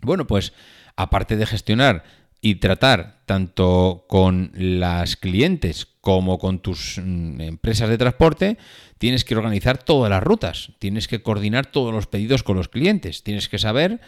Bueno, 0.00 0.26
pues 0.26 0.52
aparte 0.96 1.36
de 1.36 1.46
gestionar 1.46 2.04
y 2.44 2.56
tratar 2.56 3.22
tanto 3.24 4.04
con 4.08 4.50
las 4.54 5.16
clientes 5.16 5.86
como 6.00 6.38
con 6.38 6.58
tus 6.58 7.00
mm, 7.02 7.40
empresas 7.40 7.88
de 7.88 7.96
transporte, 7.96 8.58
tienes 8.98 9.24
que 9.24 9.36
organizar 9.36 9.78
todas 9.78 10.10
las 10.10 10.22
rutas, 10.22 10.72
tienes 10.80 11.06
que 11.06 11.22
coordinar 11.22 11.66
todos 11.66 11.94
los 11.94 12.08
pedidos 12.08 12.42
con 12.42 12.56
los 12.56 12.68
clientes, 12.68 13.22
tienes 13.22 13.48
que 13.48 13.58
saber 13.58 14.00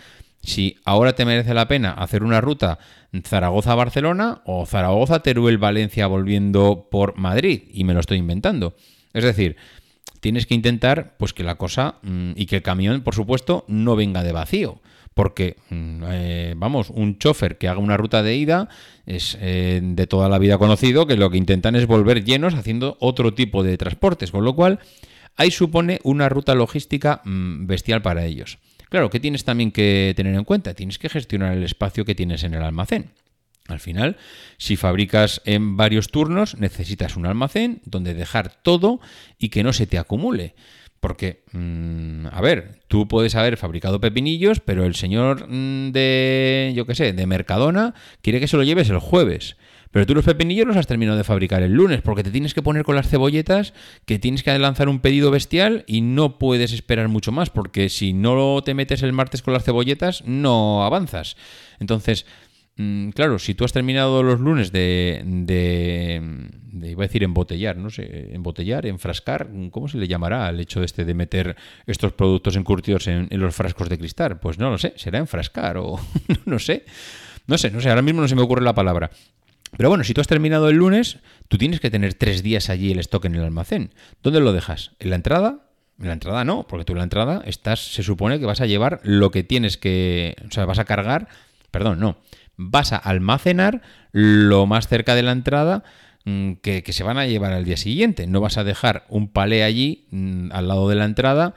si 0.43 0.77
ahora 0.85 1.15
te 1.15 1.25
merece 1.25 1.55
la 1.55 1.69
pena 1.69 1.93
hacer 1.93 2.25
una 2.25 2.41
ruta 2.41 2.81
Zaragoza-Barcelona 3.23 4.43
o 4.45 4.67
Zaragoza-Teruel-Valencia 4.67 6.09
volviendo 6.09 6.89
por 6.91 7.17
Madrid, 7.17 7.63
y 7.73 7.85
me 7.85 7.95
lo 7.95 8.01
estoy 8.01 8.19
inventando. 8.19 8.77
Es 9.15 9.23
decir, 9.23 9.57
tienes 10.19 10.47
que 10.47 10.55
intentar 10.55 11.17
pues 11.19 11.33
que 11.33 11.45
la 11.45 11.55
cosa 11.55 11.99
mm, 12.03 12.33
y 12.35 12.47
que 12.47 12.57
el 12.57 12.63
camión, 12.63 13.03
por 13.03 13.15
supuesto, 13.15 13.65
no 13.69 13.95
venga 13.95 14.25
de 14.25 14.33
vacío 14.33 14.81
porque, 15.15 15.57
mm, 15.71 16.03
eh, 16.09 16.55
vamos, 16.57 16.91
un 16.91 17.19
chofer 17.19 17.57
que 17.57 17.69
haga 17.69 17.79
una 17.79 17.97
ruta 17.97 18.23
de 18.23 18.37
ida 18.37 18.69
es 19.07 19.39
eh, 19.41 19.81
de 19.83 20.07
toda 20.07 20.29
la 20.29 20.39
vida 20.39 20.59
conocido 20.59 21.07
que 21.07 21.17
lo 21.17 21.31
que 21.31 21.39
intentan 21.39 21.77
es 21.77 21.87
volver 21.87 22.25
llenos 22.25 22.55
haciendo 22.55 22.97
otro 23.01 23.33
tipo 23.33 23.63
de 23.63 23.79
transportes, 23.79 24.31
con 24.31 24.45
lo 24.45 24.55
cual 24.55 24.81
ahí 25.37 25.51
supone 25.51 26.01
una 26.03 26.29
ruta 26.29 26.55
logística 26.55 27.23
mm, 27.25 27.67
bestial 27.67 28.03
para 28.03 28.25
ellos. 28.25 28.59
Claro, 28.91 29.11
¿qué 29.11 29.21
tienes 29.21 29.45
también 29.45 29.73
que 29.73 30.13
tener 30.17 30.35
en 30.35 30.45
cuenta? 30.45 30.75
Tienes 30.75 30.99
que 30.99 31.09
gestionar 31.09 31.57
el 31.57 31.65
espacio 31.65 32.05
que 32.05 32.15
tienes 32.15 32.45
en 32.45 32.55
el 32.55 32.63
almacén. 32.63 33.11
Al 33.67 33.81
final, 33.81 34.19
si 34.59 34.77
fabricas 34.77 35.41
en 35.47 35.77
varios 35.77 36.11
turnos, 36.11 36.59
necesitas 36.59 37.17
un 37.17 37.25
almacén 37.25 37.81
donde 37.87 38.13
dejar 38.13 38.63
todo 38.63 39.01
y 39.39 39.49
que 39.49 39.63
no 39.63 39.73
se 39.73 39.87
te 39.87 39.97
acumule. 39.97 40.55
Porque, 41.05 41.43
mm, 41.53 42.29
a 42.33 42.41
ver, 42.41 42.79
tú 42.89 43.07
puedes 43.07 43.35
haber 43.35 43.59
fabricado 43.59 44.01
pepinillos, 44.01 44.61
pero 44.61 44.87
el 44.87 44.95
señor 44.95 45.47
mm, 45.51 45.93
de, 45.93 46.73
yo 46.75 46.87
qué 46.87 46.95
sé, 46.95 47.13
de 47.13 47.27
Mercadona 47.27 47.93
quiere 48.23 48.41
que 48.41 48.49
se 48.49 48.57
lo 48.57 48.63
lleves 48.63 48.89
el 48.89 49.01
jueves. 49.01 49.59
Pero 49.91 50.07
tú 50.07 50.15
los 50.15 50.25
pepinillos 50.25 50.67
los 50.67 50.79
has 50.79 50.87
terminado 50.87 51.19
de 51.19 51.25
fabricar 51.25 51.63
el 51.63 51.75
lunes, 51.75 52.01
porque 52.01 52.23
te 52.23 52.31
tienes 52.31 52.55
que 52.55 52.63
poner 52.63 52.85
con 52.85 52.97
las 52.97 53.11
cebolletas, 53.11 53.75
que 54.07 54.19
tienes 54.19 54.43
que 54.43 54.59
lanzar 54.59 54.89
un 54.89 55.01
pedido 55.01 55.31
bestial 55.31 55.85
y 55.87 56.01
no 56.01 56.39
puedes 56.39 56.73
esperar 56.73 57.09
mucho 57.09 57.33
más, 57.33 57.51
porque 57.51 57.91
si 57.91 58.15
no 58.15 58.63
te 58.65 58.73
metes 58.73 59.03
el 59.03 59.13
martes 59.13 59.43
con 59.43 59.53
las 59.53 59.65
cebolletas, 59.65 60.25
no 60.25 60.87
avanzas. 60.87 61.37
Entonces, 61.81 62.25
claro, 62.77 63.39
si 63.39 63.55
tú 63.55 63.65
has 63.65 63.73
terminado 63.73 64.23
los 64.23 64.41
lunes 64.41 64.73
de, 64.73 65.23
de, 65.25 66.21
iba 66.89 67.05
a 67.05 67.07
decir 67.07 67.23
embotellar, 67.23 67.77
no 67.77 67.91
sé, 67.91 68.35
embotellar, 68.35 68.87
enfrascar, 68.87 69.49
¿cómo 69.71 69.89
se 69.89 69.99
le 69.99 70.09
llamará 70.09 70.47
al 70.47 70.61
hecho 70.61 70.83
este 70.83 71.05
de 71.05 71.15
meter 71.15 71.57
estos 71.87 72.13
productos 72.13 72.57
encurtidos 72.57 73.07
en, 73.07 73.29
en 73.31 73.41
los 73.41 73.55
frascos 73.55 73.89
de 73.89 73.99
cristal? 73.99 74.41
Pues 74.41 74.59
no 74.59 74.71
lo 74.71 74.79
sé, 74.79 74.93
será 74.97 75.19
enfrascar 75.19 75.77
o 75.79 76.01
no 76.47 76.59
sé, 76.59 76.85
no 77.47 77.59
sé, 77.59 77.71
no 77.71 77.81
sé, 77.81 77.91
ahora 77.91 78.03
mismo 78.03 78.21
no 78.21 78.29
se 78.29 78.35
me 78.35 78.43
ocurre 78.43 78.63
la 78.63 78.75
palabra. 78.75 79.11
Pero 79.77 79.89
bueno, 79.89 80.05
si 80.05 80.15
tú 80.15 80.21
has 80.21 80.29
terminado 80.29 80.69
el 80.69 80.77
lunes, 80.77 81.19
tú 81.49 81.59
tienes 81.59 81.81
que 81.81 81.91
tener 81.91 82.15
tres 82.15 82.43
días 82.43 82.71
allí 82.71 82.93
el 82.93 83.01
stock 83.01 83.25
en 83.25 83.35
el 83.35 83.45
almacén. 83.45 83.91
¿Dónde 84.23 84.41
lo 84.41 84.53
dejas? 84.53 84.93
¿En 85.01 85.11
la 85.11 85.17
entrada? 85.17 85.67
En 85.99 86.07
la 86.07 86.13
entrada 86.13 86.45
no, 86.45 86.67
porque 86.67 86.85
tú 86.85 86.93
en 86.93 86.99
la 86.99 87.05
entrada 87.05 87.43
estás, 87.45 87.93
se 87.93 88.03
supone 88.03 88.39
que 88.39 88.47
vas 88.47 88.61
a 88.61 88.67
llevar 88.67 89.01
lo 89.03 89.31
que 89.31 89.45
tienes 89.45 89.77
que, 89.77 90.37
o 90.47 90.51
sea, 90.51 90.65
vas 90.65 90.79
a 90.79 90.85
cargar, 90.85 91.29
perdón, 91.71 92.01
no, 92.01 92.19
vas 92.57 92.93
a 92.93 92.97
almacenar 92.97 93.83
lo 94.13 94.67
más 94.67 94.89
cerca 94.89 95.15
de 95.15 95.23
la 95.23 95.33
entrada 95.33 95.85
mm, 96.25 96.55
que, 96.63 96.85
se 96.89 97.05
van 97.05 97.19
a 97.19 97.27
llevar 97.27 97.53
al 97.53 97.65
día 97.65 97.77
siguiente. 97.77 98.27
No 98.27 98.41
vas 98.41 98.59
a 98.59 98.65
dejar 98.65 99.05
un 99.09 99.29
palé 99.29 99.65
allí 99.65 100.07
mm, 100.11 100.53
al 100.53 100.69
lado 100.69 100.89
de 100.89 100.95
la 100.97 101.05
entrada 101.05 101.55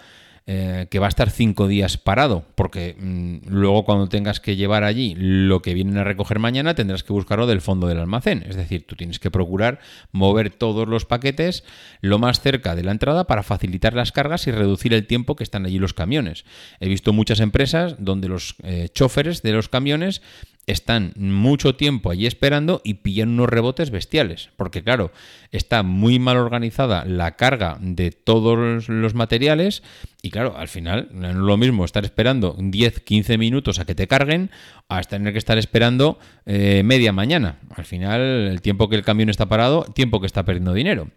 eh, 0.50 0.88
que 0.90 1.00
va 1.00 1.08
a 1.08 1.10
estar 1.10 1.30
cinco 1.30 1.68
días 1.68 1.98
parado, 1.98 2.46
porque 2.56 2.96
mm, 2.98 3.50
luego 3.50 3.84
cuando 3.84 4.08
tengas 4.08 4.40
que 4.40 4.56
llevar 4.56 4.86
allí 4.86 5.14
lo 5.18 5.62
que 5.62 5.74
vienen 5.74 5.98
a 5.98 6.06
recoger 6.06 6.40
mañana 6.40 6.74
tendrás 6.74 7.04
que 7.04 7.12
buscarlo 7.12 7.48
del 7.48 7.60
fondo 7.60 7.86
del 7.88 8.00
almacén. 8.00 8.46
Es 8.48 8.56
decir, 8.56 8.88
tú 8.88 8.96
tienes 8.96 9.20
que 9.20 9.30
procurar 9.30 9.80
mover 10.14 10.50
todos 10.50 10.88
los 10.88 11.04
paquetes 11.04 11.66
lo 12.00 12.18
más 12.18 12.40
cerca 12.40 12.76
de 12.76 12.86
la 12.86 12.92
entrada 12.92 13.28
para 13.28 13.44
facilitar 13.44 13.94
las 13.94 14.14
cargas 14.14 14.48
y 14.48 14.52
reducir 14.52 14.94
el 14.94 15.06
tiempo 15.06 15.36
que 15.36 15.44
están 15.44 15.66
allí 15.66 15.80
los 15.80 15.94
camiones. 15.94 16.46
He 16.80 16.88
visto 16.88 17.12
muchas 17.12 17.42
empresas 17.42 17.98
donde 18.00 18.30
los 18.30 18.56
eh, 18.64 18.88
choferes 18.94 19.42
de 19.42 19.52
los 19.52 19.68
camiones 19.68 20.22
están 20.68 21.14
mucho 21.16 21.76
tiempo 21.76 22.12
allí 22.12 22.28
esperando 22.28 22.82
y 22.84 22.96
pillan 22.96 23.30
unos 23.30 23.50
rebotes 23.50 23.90
bestiales. 23.90 24.50
Porque 24.58 24.84
claro, 24.84 25.12
está 25.52 25.82
muy 25.82 26.20
mal 26.20 26.38
organizada 26.38 27.06
la 27.06 27.38
carga 27.38 27.78
de 27.82 28.12
todos 28.12 28.90
los 28.90 29.16
materiales 29.16 29.82
y 30.22 30.30
claro, 30.30 30.58
al 30.58 30.68
final 30.68 31.08
no 31.14 31.30
es 31.30 31.36
lo 31.36 31.58
mismo 31.58 31.86
estar 31.86 32.04
esperando 32.04 32.56
10, 32.60 33.00
15 33.00 33.38
minutos 33.38 33.80
a 33.80 33.86
que 33.86 33.96
te 33.96 34.08
carguen 34.08 34.52
a 34.90 35.02
tener 35.02 35.32
que 35.32 35.40
estar 35.40 35.58
esperando 35.58 36.20
eh, 36.46 36.84
media 36.84 37.14
mañana. 37.14 37.60
Al 37.74 37.86
final 37.86 38.22
el 38.22 38.62
tiempo 38.62 38.90
que 38.90 38.98
el 38.98 39.04
camión 39.04 39.30
está 39.30 39.48
parado, 39.48 39.84
tiempo 39.96 40.20
que 40.20 40.28
está 40.28 40.44
perdiendo 40.44 40.74
dinero. 40.74 41.10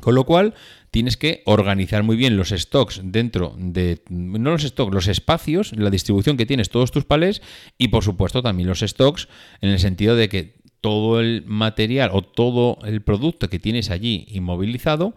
Con 0.00 0.14
lo 0.14 0.24
cual, 0.24 0.54
tienes 0.90 1.16
que 1.16 1.42
organizar 1.46 2.02
muy 2.02 2.16
bien 2.16 2.36
los 2.36 2.50
stocks 2.50 3.00
dentro 3.04 3.54
de, 3.56 4.02
no 4.08 4.50
los 4.50 4.62
stocks, 4.62 4.92
los 4.92 5.08
espacios, 5.08 5.72
la 5.72 5.90
distribución 5.90 6.36
que 6.36 6.46
tienes 6.46 6.70
todos 6.70 6.90
tus 6.90 7.04
palés 7.04 7.42
y 7.78 7.88
por 7.88 8.02
supuesto 8.02 8.42
también 8.42 8.68
los 8.68 8.80
stocks 8.80 9.28
en 9.60 9.70
el 9.70 9.78
sentido 9.78 10.16
de 10.16 10.28
que 10.28 10.60
todo 10.80 11.20
el 11.20 11.44
material 11.46 12.10
o 12.12 12.22
todo 12.22 12.78
el 12.84 13.02
producto 13.02 13.48
que 13.48 13.58
tienes 13.58 13.90
allí 13.90 14.26
inmovilizado 14.30 15.14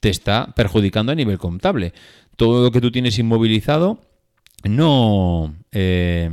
te 0.00 0.08
está 0.08 0.52
perjudicando 0.56 1.12
a 1.12 1.14
nivel 1.14 1.38
contable. 1.38 1.92
Todo 2.36 2.64
lo 2.64 2.72
que 2.72 2.80
tú 2.80 2.90
tienes 2.90 3.18
inmovilizado 3.18 4.00
no, 4.64 5.54
eh, 5.70 6.28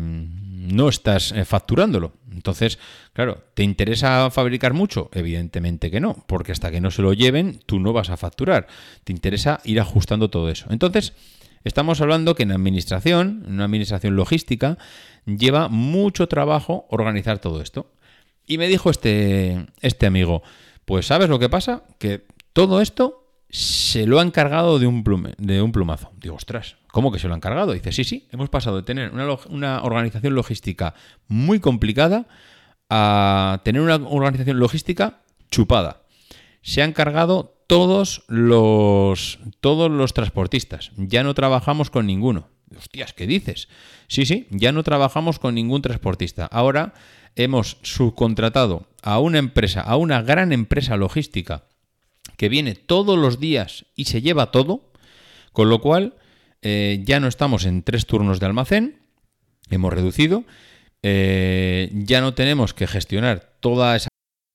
no 0.72 0.90
estás 0.90 1.32
eh, 1.32 1.46
facturándolo. 1.46 2.14
Entonces, 2.32 2.80
claro, 3.14 3.44
¿te 3.54 3.64
interesa 3.64 4.30
fabricar 4.32 4.74
mucho? 4.74 5.10
Evidentemente 5.14 5.92
que 5.92 6.00
no, 6.00 6.24
porque 6.28 6.52
hasta 6.52 6.72
que 6.72 6.82
no 6.82 6.92
se 6.92 7.02
lo 7.02 7.14
lleven, 7.14 7.60
tú 7.66 7.80
no 7.80 7.94
vas 7.94 8.10
a 8.10 8.18
facturar. 8.18 8.68
Te 9.04 9.12
interesa 9.12 9.60
ir 9.64 9.80
ajustando 9.80 10.30
todo 10.30 10.50
eso. 10.50 10.68
Entonces, 10.70 11.14
estamos 11.64 12.02
hablando 12.02 12.36
que 12.36 12.44
en 12.44 12.52
administración, 12.52 13.44
en 13.46 13.54
una 13.54 13.66
administración 13.66 14.16
logística, 14.16 14.78
lleva 15.26 15.68
mucho 15.68 16.28
trabajo 16.28 16.86
organizar 16.90 17.40
todo 17.40 17.62
esto. 17.62 17.92
Y 18.46 18.58
me 18.58 18.68
dijo 18.68 18.90
este, 18.90 19.68
este 19.82 20.08
amigo, 20.08 20.42
pues 20.86 21.06
¿sabes 21.06 21.30
lo 21.30 21.40
que 21.40 21.50
pasa? 21.50 21.84
Que 22.00 22.26
todo 22.54 22.82
esto 22.82 23.29
se 23.50 24.06
lo 24.06 24.20
ha 24.20 24.24
encargado 24.24 24.80
de 24.80 24.88
un, 24.88 25.04
de 25.38 25.62
un 25.62 25.72
plumazo. 25.72 26.12
Digo, 26.18 26.36
ostras, 26.36 26.78
¿cómo 26.92 27.12
que 27.12 27.20
se 27.20 27.28
lo 27.28 27.34
ha 27.34 27.38
encargado? 27.38 27.74
Dice, 27.74 27.92
sí, 27.92 28.04
sí, 28.04 28.28
hemos 28.32 28.50
pasado 28.50 28.78
de 28.78 28.84
tener 28.84 29.12
una, 29.12 29.28
una, 29.50 29.84
organización 29.84 30.36
logística 30.36 30.94
muy 31.28 31.60
complicada 31.60 32.28
a 32.90 33.62
tener 33.64 33.82
una 33.82 33.96
organización 33.96 34.60
logística 34.60 35.22
chupada. 35.50 36.04
Se 36.62 36.82
han 36.82 36.90
encargado 36.90 37.56
todos 37.68 38.24
los, 38.28 39.40
todos 39.62 39.90
los 39.90 40.14
transportistas. 40.14 40.92
Ya 40.98 41.24
no 41.24 41.34
trabajamos 41.34 41.90
con 41.90 42.06
ninguno. 42.06 42.50
Hostias, 42.78 43.14
¿qué 43.14 43.26
dices? 43.26 43.68
Sí, 44.08 44.26
sí, 44.26 44.48
ya 44.52 44.72
no 44.72 44.84
trabajamos 44.84 45.40
con 45.40 45.56
ningún 45.56 45.82
transportista. 45.82 46.46
Ahora 46.46 46.94
hemos 47.36 47.78
subcontratado 47.82 48.88
a 49.02 49.20
una 49.20 49.40
empresa, 49.40 49.82
a 49.82 49.98
una 49.98 50.22
gran 50.22 50.52
empresa 50.52 50.98
logística 50.98 51.64
que 52.40 52.48
viene 52.48 52.74
todos 52.74 53.20
los 53.20 53.42
días 53.42 53.86
y 53.98 54.06
se 54.06 54.22
lleva 54.22 54.50
todo, 54.50 54.94
con 55.52 55.70
lo 55.70 55.82
cual 55.82 56.16
eh, 56.62 57.04
ya 57.06 57.20
no 57.20 57.28
estamos 57.28 57.66
en 57.66 57.84
tres 57.84 58.06
turnos 58.06 58.40
de 58.40 58.46
almacén, 58.46 59.02
hemos 59.70 59.92
reducido, 59.92 60.46
eh, 61.04 61.92
ya 61.92 62.22
no 62.22 62.34
tenemos 62.34 62.74
que 62.74 62.88
gestionar 62.88 63.58
toda 63.60 63.98
esa 63.98 64.08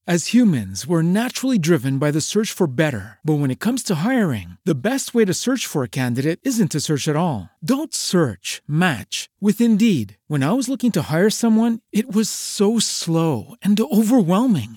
As 0.06 0.34
humans, 0.34 0.86
we're 0.86 1.00
naturally 1.00 1.58
driven 1.58 1.98
by 1.98 2.10
the 2.10 2.20
search 2.20 2.52
for 2.52 2.66
better. 2.66 3.20
But 3.24 3.38
when 3.38 3.50
it 3.50 3.58
comes 3.58 3.82
to 3.84 4.04
hiring, 4.04 4.58
the 4.62 4.74
best 4.74 5.14
way 5.14 5.24
to 5.24 5.32
search 5.32 5.66
for 5.66 5.82
a 5.82 5.88
candidate 5.88 6.40
isn't 6.42 6.72
to 6.72 6.80
search 6.80 7.08
at 7.08 7.16
all. 7.16 7.48
Don't 7.64 7.94
search, 7.94 8.60
match 8.68 9.30
with 9.40 9.62
Indeed. 9.62 10.18
When 10.28 10.42
I 10.42 10.52
was 10.52 10.68
looking 10.68 10.92
to 10.92 11.08
hire 11.10 11.30
someone, 11.30 11.80
it 11.90 12.14
was 12.14 12.28
so 12.28 12.78
slow 12.78 13.54
and 13.62 13.80
overwhelming. 13.80 14.76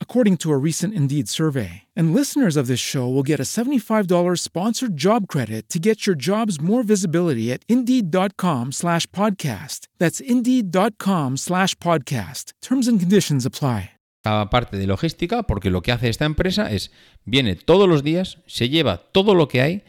according 0.00 0.36
to 0.38 0.52
a 0.52 0.58
recent 0.58 0.92
Indeed 0.92 1.28
survey. 1.28 1.84
And 1.96 2.12
listeners 2.12 2.56
of 2.56 2.66
this 2.66 2.80
show 2.80 3.08
will 3.08 3.22
get 3.22 3.40
a 3.40 3.44
$75 3.44 4.38
sponsored 4.38 4.98
job 4.98 5.28
credit 5.28 5.70
to 5.70 5.78
get 5.78 6.06
your 6.06 6.16
jobs 6.16 6.60
more 6.60 6.82
visibility 6.82 7.50
at 7.50 7.64
Indeed.com 7.68 8.72
slash 8.72 9.06
podcast. 9.12 9.86
That's 9.98 10.20
Indeed.com 10.20 11.38
slash 11.38 11.74
podcast. 11.76 12.52
Terms 12.60 12.86
and 12.86 13.00
conditions 13.00 13.46
apply. 13.46 13.92
parte 14.22 14.76
de 14.76 14.86
logística, 14.86 15.44
porque 15.44 15.70
lo 15.70 15.80
que 15.82 15.92
hace 15.92 16.08
esta 16.08 16.26
empresa 16.26 16.70
es, 16.70 16.90
viene 17.24 17.56
todos 17.56 17.88
los 17.88 18.02
días, 18.02 18.38
se 18.46 18.68
lleva 18.68 18.98
todo 18.98 19.34
lo 19.34 19.48
que 19.48 19.62
hay 19.62 19.82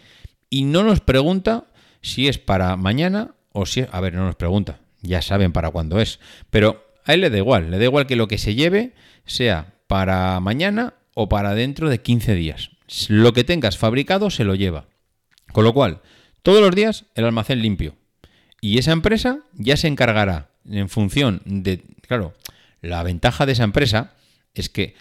y 0.50 0.64
no 0.64 0.84
nos 0.84 1.02
pregunta 1.02 1.66
si 2.02 2.28
es 2.28 2.38
para 2.38 2.76
mañana 2.78 3.36
o 3.52 3.66
si... 3.66 3.86
A 3.92 4.00
ver, 4.00 4.14
no 4.14 4.26
nos 4.26 4.36
pregunta, 4.36 4.80
ya 5.02 5.22
saben 5.22 5.52
para 5.52 5.70
cuándo 5.70 6.00
es, 6.00 6.20
pero 6.50 6.86
a 7.06 7.14
él 7.14 7.22
le 7.22 7.30
da 7.30 7.38
igual, 7.38 7.72
le 7.72 7.78
da 7.78 7.84
igual 7.84 8.08
que 8.08 8.16
lo 8.16 8.28
que 8.28 8.38
se 8.38 8.56
lleve 8.56 8.94
sea 9.26 9.74
para 9.92 10.40
mañana 10.40 10.94
o 11.16 11.28
para 11.28 11.54
dentro 11.54 11.90
de 11.90 12.00
15 12.00 12.34
días. 12.36 12.70
Lo 13.10 13.34
que 13.34 13.44
tengas 13.44 13.78
fabricado 13.78 14.30
se 14.30 14.46
lo 14.46 14.56
lleva. 14.56 14.86
Con 15.52 15.66
lo 15.66 15.74
cual, 15.74 16.00
todos 16.44 16.62
los 16.62 16.74
días 16.74 17.04
el 17.14 17.26
almacén 17.26 17.62
limpio. 17.62 17.98
Y 18.62 18.78
esa 18.78 18.94
empresa 18.94 19.40
ya 19.52 19.76
se 19.76 19.90
encargará 19.90 20.48
en 20.64 20.88
función 20.88 21.42
de... 21.44 21.84
Claro, 22.08 22.34
la 22.80 23.04
ventaja 23.04 23.46
de 23.46 23.52
esa 23.52 23.66
empresa 23.66 24.14
es 24.54 24.70
que 24.70 24.96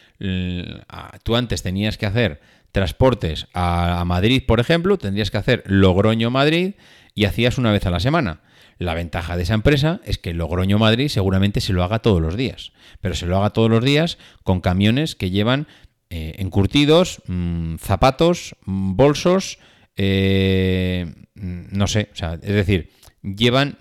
tú 1.23 1.37
antes 1.37 1.63
tenías 1.63 1.97
que 1.97 2.07
hacer 2.07 2.41
transportes 2.73 3.47
a, 3.55 4.03
Madrid, 4.05 4.43
por 4.45 4.59
ejemplo, 4.59 4.99
tendrías 4.99 5.31
que 5.31 5.39
hacer 5.39 5.63
Logroño-Madrid 5.67 6.75
y 7.15 7.27
hacías 7.27 7.59
una 7.59 7.71
vez 7.71 7.87
a 7.87 7.91
la 7.91 8.01
semana. 8.01 8.41
La 8.81 8.95
ventaja 8.95 9.37
de 9.37 9.43
esa 9.43 9.53
empresa 9.53 10.01
es 10.07 10.17
que 10.17 10.33
Logroño-Madrid 10.33 11.09
seguramente 11.09 11.61
se 11.61 11.75
lo 11.75 11.85
haga 11.85 11.99
todos 11.99 12.23
los 12.23 12.35
días, 12.35 12.73
pero 13.03 13.15
se 13.15 13.27
lo 13.27 13.37
haga 13.37 13.51
todos 13.51 13.69
los 13.69 13.85
días 13.85 14.17
con 14.43 14.63
camiones 14.63 15.15
que 15.15 15.29
llevan 15.29 15.69
eh, 16.09 16.37
encurtidos, 16.39 17.21
mm, 17.27 17.75
zapatos, 17.77 18.57
mm, 18.65 18.97
bolsos, 18.97 19.59
eh, 19.97 21.13
mm, 21.35 21.77
no 21.77 21.87
sé, 21.89 22.09
o 22.15 22.17
sea, 22.17 22.35
es 22.35 22.55
decir, 22.55 22.91
llevan 23.23 23.77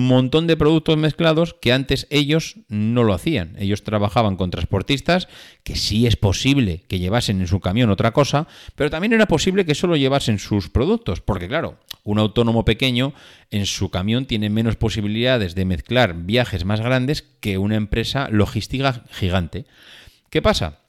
montón 0.00 0.46
de 0.46 0.56
productos 0.56 0.96
mezclados 0.96 1.54
que 1.60 1.72
antes 1.72 2.08
ellos 2.10 2.56
no 2.68 3.04
lo 3.04 3.14
hacían. 3.14 3.54
Ellos 3.58 3.84
trabajaban 3.84 4.36
con 4.36 4.50
transportistas 4.50 5.28
que 5.62 5.76
sí 5.76 6.06
es 6.06 6.16
posible 6.16 6.82
que 6.88 6.98
llevasen 6.98 7.40
en 7.40 7.46
su 7.46 7.60
camión 7.60 7.90
otra 7.90 8.12
cosa, 8.12 8.48
pero 8.74 8.90
también 8.90 9.12
era 9.12 9.26
posible 9.26 9.64
que 9.64 9.76
solo 9.76 9.96
llevasen 9.96 10.38
sus 10.38 10.68
productos, 10.68 11.20
porque 11.20 11.46
claro, 11.46 11.78
un 12.02 12.18
autónomo 12.18 12.64
pequeño 12.64 13.14
en 13.50 13.66
su 13.66 13.90
camión 13.90 14.26
tiene 14.26 14.50
menos 14.50 14.74
posibilidades 14.74 15.54
de 15.54 15.64
mezclar 15.64 16.14
viajes 16.14 16.64
más 16.64 16.80
grandes 16.80 17.22
que 17.22 17.58
una 17.58 17.76
empresa 17.76 18.28
logística 18.30 19.04
gigante. 19.10 19.64
¿Qué 20.28 20.42
pasa? 20.42 20.80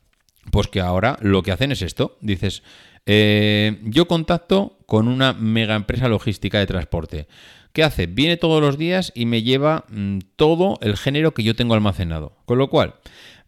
Pues 0.51 0.67
que 0.67 0.81
ahora 0.81 1.17
lo 1.21 1.43
que 1.43 1.51
hacen 1.51 1.71
es 1.71 1.83
esto. 1.83 2.17
Dices, 2.21 2.63
eh, 3.05 3.79
yo 3.83 4.07
contacto 4.07 4.79
con 4.87 5.07
una 5.07 5.33
mega 5.33 5.75
empresa 5.75 6.07
logística 6.07 6.57
de 6.57 6.65
transporte. 6.65 7.27
¿Qué 7.75 7.83
hace? 7.83 8.05
Viene 8.05 8.37
todos 8.37 8.61
los 8.61 8.77
días 8.77 9.11
y 9.15 9.25
me 9.25 9.43
lleva 9.43 9.83
mm, 9.89 10.19
todo 10.37 10.79
el 10.81 10.95
género 10.95 11.33
que 11.33 11.43
yo 11.43 11.57
tengo 11.57 11.73
almacenado. 11.73 12.37
Con 12.45 12.57
lo 12.57 12.69
cual, 12.69 12.95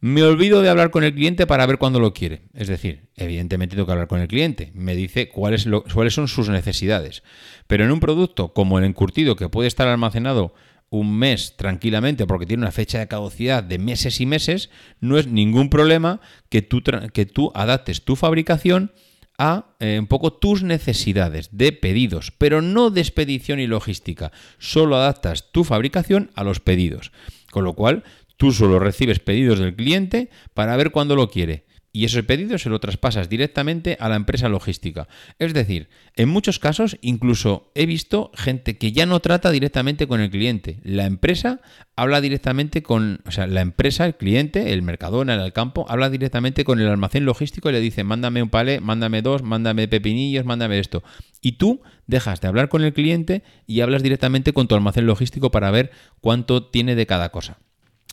me 0.02 0.22
olvido 0.22 0.62
de 0.62 0.68
hablar 0.68 0.92
con 0.92 1.06
el 1.06 1.14
cliente 1.14 1.48
para 1.48 1.66
ver 1.66 1.78
cuándo 1.78 2.02
lo 2.02 2.14
quiere. 2.14 2.42
Es 2.54 2.68
decir, 2.68 3.08
evidentemente 3.16 3.78
tengo 3.78 3.86
que 3.86 3.94
hablar 3.94 4.10
con 4.10 4.20
el 4.20 4.28
cliente. 4.28 4.74
Me 4.76 4.98
dice 4.98 5.30
cuáles, 5.30 5.66
cuáles 5.94 6.14
son 6.14 6.28
sus 6.28 6.50
necesidades. 6.50 7.24
Pero 7.68 7.86
en 7.86 7.92
un 7.92 8.02
producto 8.02 8.52
como 8.52 8.78
el 8.78 8.84
encurtido, 8.84 9.38
que 9.38 9.48
puede 9.48 9.70
estar 9.70 9.88
almacenado 9.88 10.54
un 10.90 11.18
mes 11.18 11.56
tranquilamente 11.56 12.28
porque 12.28 12.46
tiene 12.46 12.64
una 12.64 12.74
fecha 12.74 13.00
de 13.00 13.08
caducidad 13.08 13.64
de 13.64 13.80
meses 13.80 14.20
y 14.20 14.26
meses, 14.26 14.70
no 15.00 15.18
es 15.18 15.28
ningún 15.28 15.70
problema 15.70 16.20
que 16.50 16.62
tú, 16.62 16.84
que 17.14 17.26
tú 17.26 17.54
adaptes 17.56 18.04
tu 18.04 18.18
fabricación 18.18 18.92
a 19.38 19.76
eh, 19.80 19.98
un 20.00 20.08
poco 20.08 20.34
tus 20.34 20.64
necesidades 20.64 21.50
de 21.52 21.72
pedidos, 21.72 22.34
pero 22.38 22.62
no 22.62 22.90
de 22.90 23.02
expedición 23.02 23.60
y 23.60 23.68
logística. 23.68 24.32
Solo 24.58 24.96
adaptas 24.96 25.52
tu 25.52 25.64
fabricación 25.64 26.32
a 26.36 26.44
los 26.44 26.60
pedidos. 26.60 27.12
Con 27.52 27.64
lo 27.64 27.74
cual, 27.74 28.04
tú 28.38 28.52
solo 28.52 28.80
recibes 28.80 29.20
pedidos 29.20 29.60
del 29.60 29.76
cliente 29.76 30.30
para 30.54 30.76
ver 30.76 30.92
cuándo 30.92 31.16
lo 31.16 31.30
quiere 31.30 31.67
y 31.98 32.06
ese 32.06 32.22
pedido 32.22 32.60
se 32.60 32.70
lo 32.70 32.80
traspasas 32.80 33.28
directamente 33.28 33.98
a 34.00 34.08
la 34.08 34.18
empresa 34.18 34.50
logística. 34.50 35.08
Es 35.40 35.56
decir, 35.56 35.90
en 36.16 36.30
muchos 36.30 36.60
casos 36.60 37.00
incluso 37.02 37.72
he 37.74 37.88
visto 37.88 38.30
gente 38.36 38.78
que 38.78 38.92
ya 38.92 39.08
no 39.08 39.20
trata 39.20 39.50
directamente 39.50 40.06
con 40.06 40.22
el 40.22 40.30
cliente. 40.30 40.80
La 40.84 41.08
empresa 41.08 41.60
habla 41.96 42.22
directamente 42.22 42.84
con, 42.84 43.22
o 43.26 43.32
sea, 43.32 43.48
la 43.48 43.62
empresa, 43.62 44.06
el 44.06 44.16
cliente, 44.16 44.74
el 44.74 44.84
mercadona, 44.84 45.44
el 45.44 45.54
campo, 45.54 45.88
habla 45.90 46.12
directamente 46.12 46.64
con 46.64 46.80
el 46.80 46.88
almacén 46.88 47.26
logístico 47.26 47.68
y 47.72 47.74
le 47.74 47.80
dice, 47.80 48.04
mándame 48.04 48.44
un 48.44 48.50
palé, 48.50 48.80
mándame 48.80 49.24
dos, 49.24 49.42
mándame 49.42 49.88
pepinillos, 49.88 50.46
mándame 50.46 50.78
esto. 50.78 51.02
Y 51.42 51.54
tú 51.54 51.82
dejas 52.06 52.42
de 52.42 52.48
hablar 52.48 52.70
con 52.70 52.84
el 52.84 52.94
cliente 52.94 53.42
y 53.66 53.82
hablas 53.82 54.04
directamente 54.04 54.54
con 54.54 54.68
tu 54.68 54.76
almacén 54.76 55.08
logístico 55.08 55.50
para 55.50 55.72
ver 55.72 55.90
cuánto 56.22 56.64
tiene 56.64 56.94
de 56.94 57.08
cada 57.08 57.30
cosa. 57.30 57.58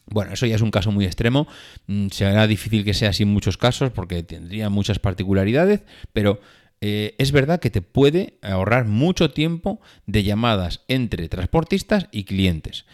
Bueno, 0.07 0.33
eso 0.33 0.47
ya 0.47 0.57
es 0.57 0.63
un 0.63 0.71
caso 0.71 0.93
muy 0.93 1.05
extremo. 1.05 1.47
Mm, 1.87 2.09
será 2.09 2.47
difícil 2.47 2.85
que 2.85 2.95
sea 2.95 3.11
así 3.11 3.23
en 3.23 3.33
muchos 3.33 3.57
casos 3.57 3.91
porque 3.91 4.23
tendría 4.23 4.69
muchas 4.69 4.99
particularidades, 4.99 5.81
pero 6.13 6.41
eh, 6.81 7.15
es 7.19 7.33
verdad 7.33 7.61
que 7.61 7.71
te 7.71 7.83
puede 7.83 8.39
ahorrar 8.43 8.85
mucho 8.85 9.31
tiempo 9.31 9.81
de 10.07 10.23
llamadas 10.23 10.83
entre 10.89 11.29
transportistas 11.29 12.09
y 12.13 12.25
clientes. 12.25 12.85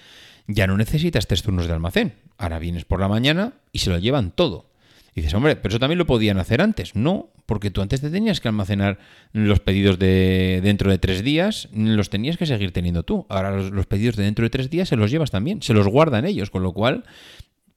Ya 0.47 0.67
no 0.67 0.77
necesitas 0.77 1.27
tres 1.27 1.43
turnos 1.43 1.67
de 1.67 1.73
almacén. 1.73 2.15
Ahora 2.39 2.59
vienes 2.59 2.85
por 2.85 3.01
la 3.01 3.09
mañana 3.09 3.55
y 3.73 3.81
se 3.81 3.91
lo 3.91 3.99
llevan 3.99 4.31
todo. 4.31 4.70
Y 5.15 5.21
dices, 5.21 5.35
hombre, 5.35 5.57
pero 5.57 5.73
eso 5.73 5.79
también 5.79 5.99
lo 5.99 6.07
podían 6.07 6.39
hacer 6.39 6.61
antes. 6.61 6.95
No, 6.95 7.31
porque 7.47 7.71
tú 7.71 7.83
antes 7.83 8.01
te 8.01 8.11
tenías 8.11 8.41
que 8.41 8.49
almacenar 8.49 8.99
los 9.33 9.61
pedidos 9.61 9.99
de 9.99 10.61
dentro 10.63 10.91
de 10.91 10.99
tres 10.99 11.25
días, 11.25 11.69
los 11.73 12.11
tenías 12.11 12.37
que 12.37 12.47
seguir 12.47 12.73
teniendo 12.73 13.03
tú. 13.03 13.27
Ahora 13.29 13.51
los, 13.51 13.71
los 13.71 13.87
pedidos 13.87 14.17
de 14.17 14.25
dentro 14.25 14.45
de 14.45 14.51
tres 14.51 14.71
días 14.71 14.89
se 14.89 14.97
los 14.97 15.11
llevas 15.11 15.31
también, 15.31 15.63
se 15.63 15.75
los 15.75 15.89
guardan 15.89 16.25
ellos, 16.25 16.51
con 16.51 16.63
lo 16.63 16.73
cual 16.73 17.05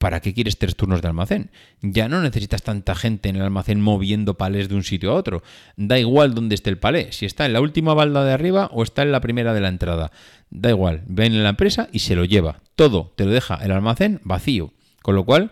¿para 0.04 0.20
qué 0.20 0.34
quieres 0.34 0.58
tres 0.58 0.76
turnos 0.76 1.02
de 1.02 1.08
almacén? 1.08 1.50
Ya 1.82 2.10
no 2.10 2.22
necesitas 2.22 2.62
tanta 2.62 2.94
gente 2.94 3.30
en 3.30 3.38
el 3.38 3.42
almacén 3.44 3.80
moviendo 3.80 4.34
palés 4.34 4.68
de 4.68 4.76
un 4.76 4.84
sitio 4.84 5.12
a 5.12 5.14
otro. 5.14 5.44
Da 5.78 5.98
igual 5.98 6.34
dónde 6.34 6.56
esté 6.56 6.70
el 6.70 6.78
palé, 6.78 7.14
si 7.14 7.26
está 7.26 7.46
en 7.46 7.54
la 7.54 7.62
última 7.62 7.94
balda 7.94 8.26
de 8.26 8.34
arriba 8.34 8.70
o 8.74 8.84
está 8.84 9.04
en 9.04 9.14
la 9.14 9.22
primera 9.22 9.54
de 9.54 9.62
la 9.62 9.70
entrada. 9.70 10.12
Da 10.50 10.72
igual, 10.72 11.04
ven 11.08 11.32
en 11.32 11.44
la 11.44 11.52
empresa 11.52 11.88
y 11.94 12.00
se 12.00 12.18
lo 12.18 12.26
lleva. 12.26 12.60
Todo 12.76 13.14
te 13.16 13.24
lo 13.24 13.32
deja 13.32 13.56
el 13.64 13.72
almacén 13.72 14.20
vacío. 14.26 14.74
Con 15.02 15.16
lo 15.16 15.24
cual, 15.24 15.52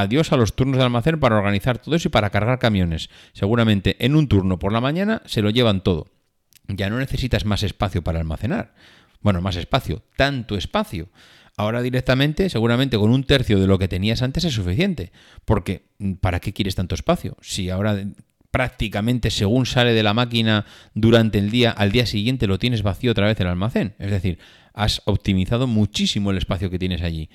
adiós 0.00 0.32
a 0.32 0.36
los 0.36 0.54
turnos 0.54 0.78
de 0.78 0.84
almacén 0.84 1.20
para 1.20 1.36
organizar 1.36 1.78
todo 1.78 1.94
eso 1.94 2.08
y 2.08 2.10
para 2.10 2.30
cargar 2.30 2.58
camiones. 2.58 3.10
Seguramente 3.32 3.96
en 4.04 4.16
un 4.16 4.28
turno 4.28 4.58
por 4.58 4.72
la 4.72 4.80
mañana 4.80 5.22
se 5.26 5.42
lo 5.42 5.50
llevan 5.50 5.82
todo. 5.82 6.08
Ya 6.68 6.90
no 6.90 6.98
necesitas 6.98 7.44
más 7.44 7.62
espacio 7.62 8.02
para 8.02 8.20
almacenar. 8.20 8.74
Bueno, 9.20 9.40
más 9.40 9.56
espacio, 9.56 10.02
tanto 10.16 10.56
espacio. 10.56 11.08
Ahora 11.56 11.82
directamente, 11.82 12.50
seguramente 12.50 12.98
con 12.98 13.10
un 13.10 13.24
tercio 13.24 13.58
de 13.58 13.66
lo 13.66 13.78
que 13.78 13.88
tenías 13.88 14.22
antes 14.22 14.44
es 14.44 14.54
suficiente. 14.54 15.10
Porque, 15.44 15.88
¿para 16.20 16.40
qué 16.40 16.52
quieres 16.52 16.76
tanto 16.76 16.94
espacio? 16.94 17.36
Si 17.40 17.68
ahora 17.68 17.96
prácticamente 18.50 19.30
según 19.30 19.66
sale 19.66 19.92
de 19.92 20.02
la 20.02 20.14
máquina 20.14 20.66
durante 20.94 21.38
el 21.38 21.50
día, 21.50 21.70
al 21.70 21.92
día 21.92 22.06
siguiente 22.06 22.46
lo 22.46 22.58
tienes 22.58 22.82
vacío 22.82 23.10
otra 23.10 23.26
vez 23.26 23.40
el 23.40 23.48
almacén. 23.48 23.94
Es 23.98 24.10
decir, 24.10 24.38
has 24.72 25.02
optimizado 25.04 25.66
muchísimo 25.66 26.30
el 26.30 26.38
espacio 26.38 26.70
que 26.70 26.78
tienes 26.78 27.02
allí. 27.02 27.28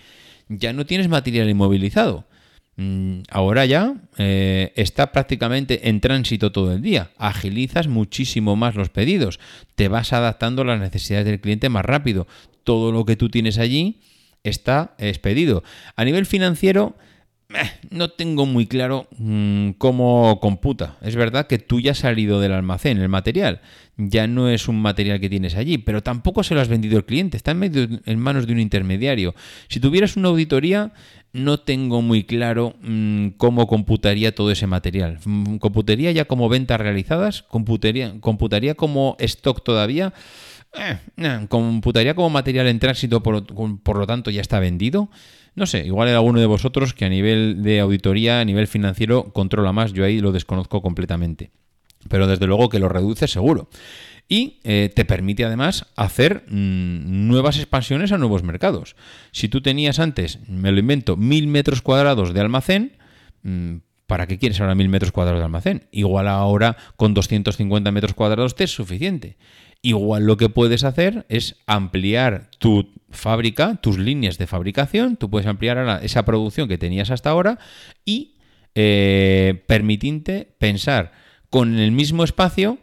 Ya 0.47 0.73
no 0.73 0.85
tienes 0.85 1.09
material 1.09 1.49
inmovilizado. 1.49 2.27
Mm, 2.75 3.21
ahora 3.29 3.65
ya 3.65 3.95
eh, 4.17 4.73
está 4.75 5.11
prácticamente 5.11 5.89
en 5.89 6.01
tránsito 6.01 6.51
todo 6.51 6.73
el 6.73 6.81
día. 6.81 7.11
Agilizas 7.17 7.87
muchísimo 7.87 8.55
más 8.55 8.75
los 8.75 8.89
pedidos. 8.89 9.39
Te 9.75 9.87
vas 9.87 10.13
adaptando 10.13 10.63
a 10.63 10.65
las 10.65 10.79
necesidades 10.79 11.25
del 11.25 11.39
cliente 11.39 11.69
más 11.69 11.85
rápido. 11.85 12.27
Todo 12.63 12.91
lo 12.91 13.05
que 13.05 13.15
tú 13.15 13.29
tienes 13.29 13.57
allí 13.57 13.99
está 14.43 14.95
expedido. 14.97 15.63
A 15.95 16.05
nivel 16.05 16.25
financiero, 16.25 16.95
no 17.89 18.09
tengo 18.09 18.45
muy 18.45 18.65
claro 18.65 19.07
mm, 19.17 19.71
cómo 19.77 20.39
computa. 20.39 20.97
Es 21.01 21.15
verdad 21.15 21.47
que 21.47 21.59
tú 21.59 21.79
ya 21.79 21.91
has 21.91 21.99
salido 21.99 22.39
del 22.39 22.53
almacén, 22.53 22.97
el 22.97 23.09
material. 23.09 23.61
Ya 23.97 24.25
no 24.27 24.49
es 24.49 24.67
un 24.67 24.81
material 24.81 25.19
que 25.19 25.29
tienes 25.29 25.55
allí, 25.55 25.77
pero 25.77 26.01
tampoco 26.01 26.43
se 26.43 26.55
lo 26.55 26.61
has 26.61 26.67
vendido 26.67 26.97
al 26.97 27.05
cliente. 27.05 27.37
Está 27.37 27.51
en, 27.51 27.59
medio, 27.59 27.87
en 28.05 28.19
manos 28.19 28.47
de 28.47 28.53
un 28.53 28.59
intermediario. 28.59 29.35
Si 29.67 29.79
tuvieras 29.79 30.17
una 30.17 30.29
auditoría, 30.29 30.93
no 31.33 31.59
tengo 31.59 32.01
muy 32.01 32.23
claro 32.23 32.75
mm, 32.81 33.29
cómo 33.37 33.67
computaría 33.67 34.33
todo 34.33 34.51
ese 34.51 34.67
material. 34.67 35.19
Mm, 35.25 35.57
¿Computaría 35.57 36.11
ya 36.11 36.25
como 36.25 36.49
ventas 36.49 36.79
realizadas? 36.79 37.43
¿Computaría, 37.43 38.19
computaría 38.19 38.75
como 38.75 39.15
stock 39.19 39.63
todavía? 39.63 40.13
Eh, 40.75 41.45
computaría 41.49 42.15
como 42.15 42.29
material 42.29 42.67
en 42.67 42.79
tránsito, 42.79 43.21
por, 43.21 43.97
lo 43.97 44.07
tanto 44.07 44.31
ya 44.31 44.41
está 44.41 44.59
vendido. 44.59 45.09
No 45.55 45.65
sé, 45.65 45.85
igual 45.85 46.07
hay 46.07 46.15
alguno 46.15 46.39
de 46.39 46.45
vosotros 46.45 46.93
que 46.93 47.05
a 47.05 47.09
nivel 47.09 47.61
de 47.61 47.79
auditoría, 47.79 48.39
a 48.39 48.45
nivel 48.45 48.67
financiero, 48.67 49.31
controla 49.33 49.71
más. 49.71 49.93
Yo 49.93 50.03
ahí 50.03 50.19
lo 50.19 50.31
desconozco 50.31 50.81
completamente. 50.81 51.51
Pero 52.09 52.27
desde 52.27 52.47
luego 52.47 52.69
que 52.69 52.79
lo 52.79 52.89
reduce 52.89 53.27
seguro. 53.27 53.69
Y 54.27 54.59
eh, 54.63 54.91
te 54.93 55.05
permite 55.05 55.45
además 55.45 55.85
hacer 55.95 56.43
mm, 56.47 57.27
nuevas 57.27 57.57
expansiones 57.57 58.11
a 58.11 58.17
nuevos 58.17 58.41
mercados. 58.43 58.95
Si 59.31 59.47
tú 59.47 59.61
tenías 59.61 59.99
antes, 59.99 60.39
me 60.47 60.71
lo 60.71 60.79
invento, 60.79 61.17
mil 61.17 61.47
metros 61.47 61.81
cuadrados 61.81 62.33
de 62.33 62.39
almacén, 62.39 62.93
mm, 63.43 63.75
¿para 64.07 64.25
qué 64.25 64.39
quieres 64.39 64.59
ahora 64.59 64.75
mil 64.75 64.89
metros 64.89 65.11
cuadrados 65.11 65.39
de 65.39 65.45
almacén? 65.45 65.87
Igual 65.91 66.27
ahora 66.27 66.77
con 66.95 67.13
250 67.13 67.91
metros 67.91 68.13
cuadrados 68.13 68.55
te 68.55 68.63
es 68.63 68.71
suficiente. 68.71 69.37
Igual 69.85 70.23
lo 70.23 70.37
que 70.37 70.47
puedes 70.47 70.85
hacer 70.85 71.25
es 71.27 71.57
ampliar 71.67 72.49
tu 72.57 72.89
fábrica, 73.11 73.75
tus 73.75 73.97
líneas 73.97 74.37
de 74.37 74.47
fabricación, 74.47 75.17
tú 75.17 75.29
puedes 75.29 75.45
ampliar 75.45 75.99
esa 76.01 76.23
producción 76.23 76.69
que 76.69 76.77
tenías 76.77 77.11
hasta 77.11 77.29
ahora 77.29 77.59
y 78.05 78.35
eh, 78.75 79.61
permitirte 79.67 80.47
pensar 80.57 81.11
con 81.49 81.77
el 81.77 81.91
mismo 81.91 82.23
espacio 82.23 82.77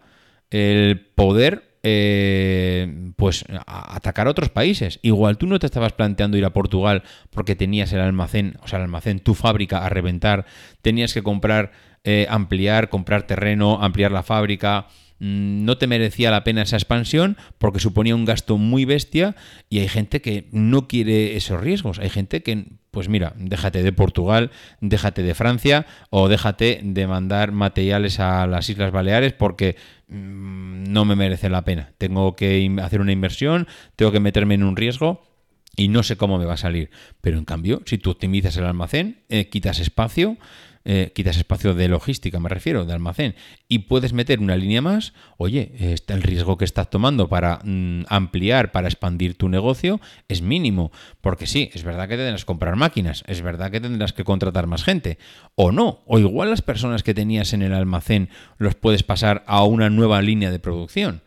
el 0.50 1.00
poder 1.00 1.70
eh, 1.82 3.12
pues 3.16 3.46
atacar 3.66 4.26
a 4.26 4.30
otros 4.32 4.50
países. 4.50 4.98
Igual 5.00 5.38
tú 5.38 5.46
no 5.46 5.58
te 5.58 5.64
estabas 5.64 5.94
planteando 5.94 6.36
ir 6.36 6.44
a 6.44 6.52
Portugal 6.52 7.02
porque 7.30 7.56
tenías 7.56 7.94
el 7.94 8.00
almacén, 8.00 8.58
o 8.62 8.68
sea, 8.68 8.76
el 8.76 8.82
almacén, 8.82 9.20
tu 9.20 9.32
fábrica 9.32 9.86
a 9.86 9.88
reventar, 9.88 10.44
tenías 10.82 11.14
que 11.14 11.22
comprar, 11.22 11.72
eh, 12.04 12.26
ampliar, 12.28 12.90
comprar 12.90 13.26
terreno, 13.26 13.82
ampliar 13.82 14.12
la 14.12 14.22
fábrica, 14.22 14.88
no 15.20 15.76
te 15.76 15.86
merecía 15.86 16.30
la 16.30 16.44
pena 16.44 16.62
esa 16.62 16.76
expansión 16.76 17.36
porque 17.58 17.78
suponía 17.78 18.14
un 18.14 18.24
gasto 18.24 18.56
muy 18.56 18.86
bestia 18.86 19.36
y 19.68 19.80
hay 19.80 19.88
gente 19.88 20.22
que 20.22 20.48
no 20.50 20.88
quiere 20.88 21.36
esos 21.36 21.60
riesgos. 21.60 21.98
Hay 21.98 22.08
gente 22.08 22.42
que, 22.42 22.64
pues 22.90 23.10
mira, 23.10 23.34
déjate 23.36 23.82
de 23.82 23.92
Portugal, 23.92 24.50
déjate 24.80 25.22
de 25.22 25.34
Francia 25.34 25.86
o 26.08 26.28
déjate 26.28 26.80
de 26.82 27.06
mandar 27.06 27.52
materiales 27.52 28.18
a 28.18 28.46
las 28.46 28.70
Islas 28.70 28.92
Baleares 28.92 29.34
porque 29.34 29.76
mm, 30.08 30.84
no 30.90 31.04
me 31.04 31.16
merece 31.16 31.50
la 31.50 31.64
pena. 31.64 31.92
Tengo 31.98 32.34
que 32.34 32.74
hacer 32.82 33.02
una 33.02 33.12
inversión, 33.12 33.68
tengo 33.96 34.12
que 34.12 34.20
meterme 34.20 34.54
en 34.54 34.64
un 34.64 34.76
riesgo 34.76 35.29
y 35.76 35.88
no 35.88 36.02
sé 36.02 36.16
cómo 36.16 36.38
me 36.38 36.44
va 36.44 36.54
a 36.54 36.58
salir. 36.58 36.90
Pero 37.20 37.38
en 37.38 37.44
cambio, 37.44 37.82
si 37.86 37.98
tú 37.98 38.10
optimizas 38.10 38.56
el 38.56 38.64
almacén, 38.64 39.20
eh, 39.28 39.48
quitas 39.48 39.78
espacio, 39.78 40.36
eh, 40.84 41.12
quitas 41.14 41.36
espacio 41.36 41.74
de 41.74 41.88
logística, 41.88 42.40
me 42.40 42.48
refiero, 42.48 42.86
de 42.86 42.94
almacén, 42.94 43.34
y 43.68 43.80
puedes 43.80 44.14
meter 44.14 44.40
una 44.40 44.56
línea 44.56 44.80
más, 44.80 45.12
oye, 45.36 45.72
está 45.78 46.14
el 46.14 46.22
riesgo 46.22 46.56
que 46.56 46.64
estás 46.64 46.88
tomando 46.88 47.28
para 47.28 47.60
mm, 47.62 48.04
ampliar, 48.08 48.72
para 48.72 48.88
expandir 48.88 49.36
tu 49.36 49.50
negocio, 49.50 50.00
es 50.28 50.40
mínimo. 50.40 50.90
Porque 51.20 51.46
sí, 51.46 51.70
es 51.74 51.84
verdad 51.84 52.08
que 52.08 52.16
tendrás 52.16 52.42
que 52.42 52.46
comprar 52.46 52.76
máquinas, 52.76 53.24
es 53.26 53.42
verdad 53.42 53.70
que 53.70 53.80
tendrás 53.80 54.14
que 54.14 54.24
contratar 54.24 54.66
más 54.66 54.82
gente, 54.82 55.18
o 55.54 55.70
no, 55.70 56.02
o 56.06 56.18
igual 56.18 56.48
las 56.48 56.62
personas 56.62 57.02
que 57.02 57.14
tenías 57.14 57.52
en 57.52 57.62
el 57.62 57.74
almacén 57.74 58.30
los 58.56 58.74
puedes 58.74 59.02
pasar 59.02 59.44
a 59.46 59.64
una 59.64 59.90
nueva 59.90 60.22
línea 60.22 60.50
de 60.50 60.60
producción. 60.60 61.22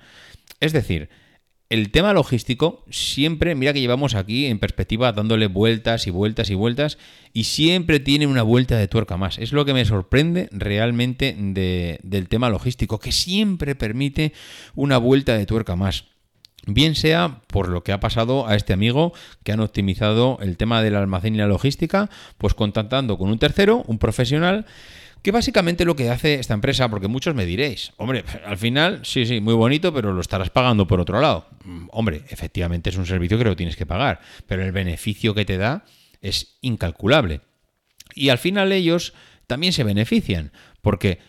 Es 0.60 0.74
decir, 0.74 1.10
el 1.74 1.90
tema 1.90 2.14
logístico 2.14 2.86
siempre, 2.92 3.56
mira 3.56 3.74
que 3.74 3.80
llevamos 3.80 4.14
aquí 4.14 4.46
en 4.46 4.60
perspectiva 4.60 5.12
dándole 5.12 5.48
vueltas 5.48 6.06
y 6.06 6.12
vueltas 6.12 6.52
y 6.52 6.54
vueltas 6.54 7.00
y 7.34 7.46
siempre 7.46 8.00
tiene 8.00 8.28
una 8.28 8.44
vuelta 8.44 8.78
de 8.78 8.88
tuerca 8.88 9.18
más. 9.18 9.40
Es 9.40 9.54
lo 9.54 9.66
que 9.66 9.74
me 9.74 9.84
sorprende 9.84 10.50
realmente 10.52 11.36
del 11.36 12.30
tema 12.30 12.52
logístico, 12.52 13.00
que 13.00 13.12
siempre 13.12 13.74
permite 13.74 14.34
una 14.76 15.00
vuelta 15.00 15.36
de 15.36 15.48
tuerca 15.48 15.76
más. 15.76 16.06
Bien 16.68 16.94
sea 16.94 17.42
por 17.48 17.70
lo 17.70 17.84
que 17.84 17.92
ha 17.92 18.00
pasado 18.00 18.48
a 18.48 18.56
este 18.56 18.74
amigo 18.74 19.12
que 19.44 19.52
han 19.52 19.60
optimizado 19.60 20.38
el 20.42 20.58
tema 20.58 20.84
del 20.84 20.96
almacén 20.96 21.34
y 21.34 21.40
la 21.40 21.48
logística, 21.48 22.12
pues 22.38 22.54
contactando 22.54 23.18
con 23.18 23.32
un 23.32 23.40
tercero, 23.40 23.84
un 23.88 23.98
profesional, 23.98 24.68
que 25.24 25.32
básicamente 25.32 25.86
lo 25.86 25.96
que 25.96 26.10
hace 26.10 26.36
esta 26.36 26.54
empresa, 26.54 26.90
porque 26.90 27.08
muchos 27.08 27.34
me 27.34 27.46
diréis, 27.46 27.94
hombre, 27.98 28.26
al 28.46 28.58
final, 28.58 29.00
sí, 29.04 29.26
sí, 29.26 29.40
muy 29.40 29.54
bonito, 29.54 29.94
pero 29.94 30.12
lo 30.14 30.20
estarás 30.20 30.50
pagando 30.50 30.86
por 30.86 31.00
otro 31.00 31.22
lado. 31.22 31.48
Mm, 31.64 31.88
hombre, 31.92 32.24
efectivamente 32.30 32.90
es 32.90 32.98
un 32.98 33.06
servicio 33.06 33.38
que 33.38 33.46
lo 33.46 33.56
tienes 33.56 33.78
que 33.78 33.86
pagar, 33.86 34.20
pero 34.48 34.64
el 34.64 34.74
beneficio 34.74 35.34
que 35.34 35.46
te 35.46 35.58
da 35.58 35.86
es 36.22 36.58
incalculable. 36.62 37.40
Y 38.14 38.30
al 38.30 38.38
final 38.38 38.74
ellos 38.74 39.14
también 39.48 39.72
se 39.72 39.86
benefician, 39.86 40.52
porque 40.82 41.20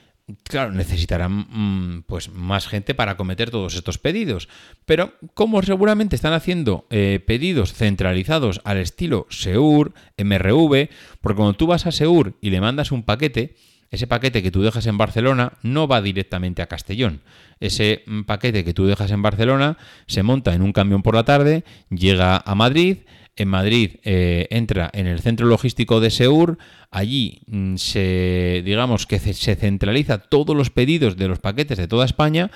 claro, 0.42 0.72
necesitarán 0.72 1.46
mm, 1.48 2.04
pues 2.09 2.30
más 2.30 2.66
gente 2.66 2.94
para 2.94 3.16
cometer 3.16 3.52
todos 3.52 3.76
estos 3.76 3.98
pedidos. 3.98 4.48
Pero 4.87 5.14
como 5.35 5.62
seguramente 5.62 6.16
están 6.16 6.33
haciendo 6.33 6.87
eh, 6.90 7.22
pedidos 7.24 7.72
centralizados 7.72 8.61
al 8.64 8.78
estilo 8.78 9.28
Seur, 9.30 9.92
MRV, 10.16 10.88
porque 11.20 11.37
cuando 11.37 11.54
tú 11.54 11.68
vas 11.68 11.87
a 11.87 11.92
Seur 11.92 12.35
y 12.40 12.50
le 12.50 12.61
mandas 12.61 12.90
un 12.90 13.04
paquete, 13.04 13.54
ese 13.94 14.07
paquete 14.07 14.42
que 14.42 14.50
tú 14.50 14.62
dejas 14.62 14.87
en 14.87 14.98
Barcelona 14.98 15.54
no 15.62 15.88
va 15.88 16.02
directamente 16.02 16.62
a 16.62 16.66
Castellón. 16.66 17.22
Ese 17.61 18.02
mm, 18.07 18.22
paquete 18.22 18.64
que 18.64 18.74
tú 18.74 18.87
dejas 18.87 19.11
en 19.11 19.22
Barcelona 19.22 19.78
se 20.07 20.22
monta 20.22 20.54
en 20.54 20.62
un 20.62 20.72
camión 20.72 21.02
por 21.02 21.14
la 21.14 21.24
tarde, 21.24 21.64
llega 21.90 22.42
a 22.44 22.54
Madrid, 22.54 22.98
en 23.37 23.48
Madrid 23.48 23.96
eh, 24.04 24.46
entra 24.50 24.90
en 24.92 25.07
el 25.07 25.20
centro 25.20 25.46
logístico 25.46 26.00
de 26.00 26.11
Seur, 26.11 26.59
allí 26.90 27.42
mm, 27.46 27.76
se, 27.76 28.62
digamos 28.64 29.07
que 29.07 29.18
se 29.18 29.57
centraliza 29.57 30.18
todos 30.18 30.57
los 30.57 30.70
pedidos 30.70 31.16
de 31.16 31.28
los 31.28 31.40
paquetes 31.40 31.78
de 31.78 31.88
toda 31.88 32.04
España 32.04 32.50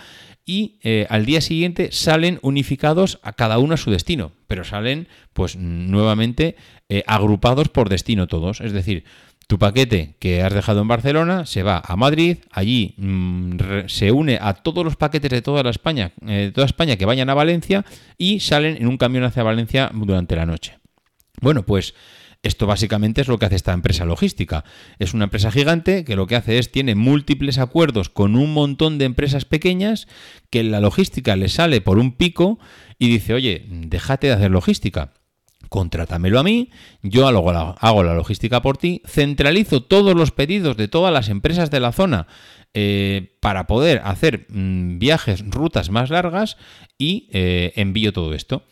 y 0.48 0.78
eh, 0.82 1.06
al 1.10 1.26
día 1.26 1.42
siguiente 1.42 1.90
salen 1.92 2.38
unificados 2.40 3.20
a 3.22 3.34
cada 3.34 3.58
uno 3.58 3.74
a 3.74 3.76
su 3.76 3.90
destino, 3.90 4.32
pero 4.46 4.64
salen 4.64 5.06
pues 5.34 5.56
nuevamente 5.56 6.56
eh, 6.88 7.02
agrupados 7.06 7.68
por 7.68 7.90
destino 7.90 8.28
todos, 8.28 8.62
es 8.62 8.72
decir, 8.72 9.04
tu 9.48 9.58
paquete 9.58 10.14
que 10.20 10.42
has 10.42 10.52
dejado 10.52 10.82
en 10.82 10.88
Barcelona 10.88 11.46
se 11.46 11.62
va 11.62 11.82
a 11.82 11.96
Madrid, 11.96 12.36
allí 12.52 12.94
mm, 12.98 13.56
se 13.86 14.12
une 14.12 14.38
a 14.40 14.52
todos 14.52 14.84
los 14.84 14.96
paquetes 14.96 15.30
de 15.30 15.42
toda 15.42 15.62
la 15.62 15.70
España, 15.70 16.12
eh, 16.26 16.32
de 16.34 16.52
toda 16.52 16.66
España 16.66 16.96
que 16.96 17.06
vayan 17.06 17.30
a 17.30 17.34
Valencia 17.34 17.84
y 18.18 18.40
salen 18.40 18.76
en 18.76 18.86
un 18.86 18.98
camión 18.98 19.24
hacia 19.24 19.42
Valencia 19.42 19.90
durante 19.94 20.36
la 20.36 20.44
noche. 20.44 20.78
Bueno, 21.40 21.64
pues 21.64 21.94
Esto 22.44 22.68
básicamente 22.68 23.20
es 23.20 23.26
lo 23.26 23.36
que 23.36 23.46
hace 23.46 23.56
esta 23.56 23.72
empresa 23.72 24.04
logística. 24.04 24.64
Es 25.00 25.12
una 25.12 25.24
empresa 25.24 25.50
gigante 25.50 26.04
que 26.04 26.14
lo 26.14 26.28
que 26.28 26.36
hace 26.36 26.58
es 26.58 26.70
tiene 26.70 26.94
múltiples 26.94 27.58
acuerdos 27.58 28.10
con 28.10 28.36
un 28.36 28.54
montón 28.54 28.96
de 28.98 29.06
empresas 29.06 29.44
pequeñas 29.44 30.06
que 30.48 30.62
la 30.62 30.80
logística 30.80 31.34
le 31.34 31.48
sale 31.48 31.80
por 31.80 31.98
un 31.98 32.12
pico 32.12 32.60
y 32.96 33.08
dice, 33.08 33.34
oye, 33.34 33.66
déjate 33.68 34.28
de 34.28 34.34
hacer 34.34 34.52
logística 34.52 35.14
contrátamelo 35.68 36.38
a 36.38 36.42
mí, 36.42 36.70
yo 37.02 37.26
hago 37.28 37.52
la, 37.52 38.14
logística 38.14 38.62
por 38.62 38.78
ti, 38.78 39.02
centralizo 39.06 39.82
todos 39.82 40.14
los 40.14 40.30
pedidos 40.30 40.76
de 40.76 40.88
todas 40.88 41.12
las 41.12 41.28
empresas 41.28 41.70
de 41.70 41.80
la 41.80 41.92
zona 41.92 42.26
eh, 42.74 43.36
para 43.40 43.66
poder 43.66 44.00
hacer 44.04 44.46
mm, 44.48 44.98
viajes, 44.98 45.44
rutas 45.48 45.90
más 45.90 46.10
largas 46.10 46.56
y 46.96 47.28
eh, 47.32 47.72
envío 47.76 48.12
todo 48.12 48.34
esto. 48.34 48.64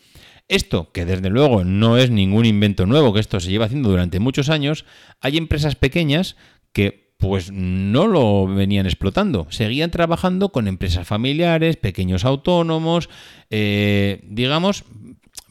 Esto, 0.49 0.92
que 0.92 1.05
desde 1.05 1.29
luego 1.29 1.64
no 1.64 1.99
es 1.99 2.11
ningún 2.11 2.46
invento 2.46 2.87
nuevo, 2.87 3.12
que 3.12 3.20
esto 3.20 3.40
se 3.40 3.51
lleva 3.51 3.64
haciendo 3.64 3.90
durante 3.90 4.20
muchos 4.20 4.49
años, 4.49 4.85
hay 5.20 5.37
empresas 5.37 5.75
pequeñas 5.75 6.37
que 6.72 7.07
pues 7.18 7.51
no 7.51 8.07
lo 8.07 8.46
venían 8.46 8.87
explotando. 8.87 9.46
Seguían 9.51 9.90
trabajando 9.90 10.51
con 10.51 10.68
empresas 10.68 11.07
familiares, 11.07 11.77
pequeños 11.77 12.25
autónomos, 12.25 13.09
eh, 13.51 14.20
digamos, 14.25 14.85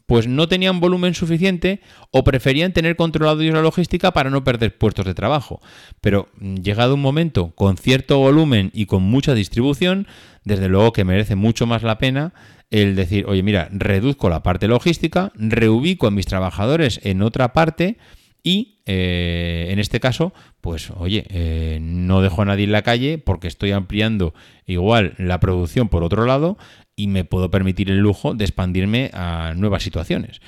pues 0.05 0.27
no 0.27 0.47
tenían 0.47 0.79
volumen 0.79 1.13
suficiente 1.13 1.81
o 2.11 2.23
preferían 2.23 2.73
tener 2.73 2.95
controlado 2.95 3.41
ellos 3.41 3.55
la 3.55 3.61
logística 3.61 4.11
para 4.11 4.29
no 4.29 4.43
perder 4.43 4.77
puestos 4.77 5.05
de 5.05 5.13
trabajo. 5.13 5.61
Pero 6.01 6.29
mm, 6.37 6.55
llegado 6.55 6.95
un 6.95 7.01
momento 7.01 7.51
con 7.55 7.77
cierto 7.77 8.19
volumen 8.19 8.71
y 8.73 8.85
con 8.85 9.03
mucha 9.03 9.33
distribución, 9.33 10.07
desde 10.43 10.69
luego 10.69 10.93
que 10.93 11.03
merece 11.03 11.35
mucho 11.35 11.65
más 11.65 11.83
la 11.83 11.97
pena 11.97 12.33
el 12.71 12.95
decir, 12.95 13.25
oye, 13.27 13.43
mira, 13.43 13.69
reduzco 13.71 14.29
la 14.29 14.43
parte 14.43 14.67
logística, 14.67 15.31
reubico 15.35 16.07
a 16.07 16.11
mis 16.11 16.25
trabajadores 16.25 16.99
en 17.03 17.21
otra 17.21 17.53
parte 17.53 17.97
y 18.45 18.77
eh, 18.85 19.69
en 19.71 19.79
este 19.79 19.99
caso, 19.99 20.31
pues 20.61 20.91
oye, 20.91 21.25
eh, 21.29 21.79
no 21.81 22.21
dejo 22.21 22.43
a 22.43 22.45
nadie 22.45 22.65
en 22.65 22.71
la 22.71 22.83
calle 22.83 23.17
porque 23.17 23.47
estoy 23.47 23.71
ampliando 23.71 24.35
igual 24.67 25.15
la 25.17 25.39
producción 25.39 25.89
por 25.89 26.03
otro 26.03 26.25
lado 26.25 26.55
y 26.95 27.07
me 27.07 27.25
puedo 27.25 27.49
permitir 27.49 27.89
el 27.89 27.97
lujo 27.97 28.35
de 28.35 28.45
expandirme 28.45 29.09
a 29.15 29.53
nuevas 29.55 29.81
situaciones. 29.81 30.41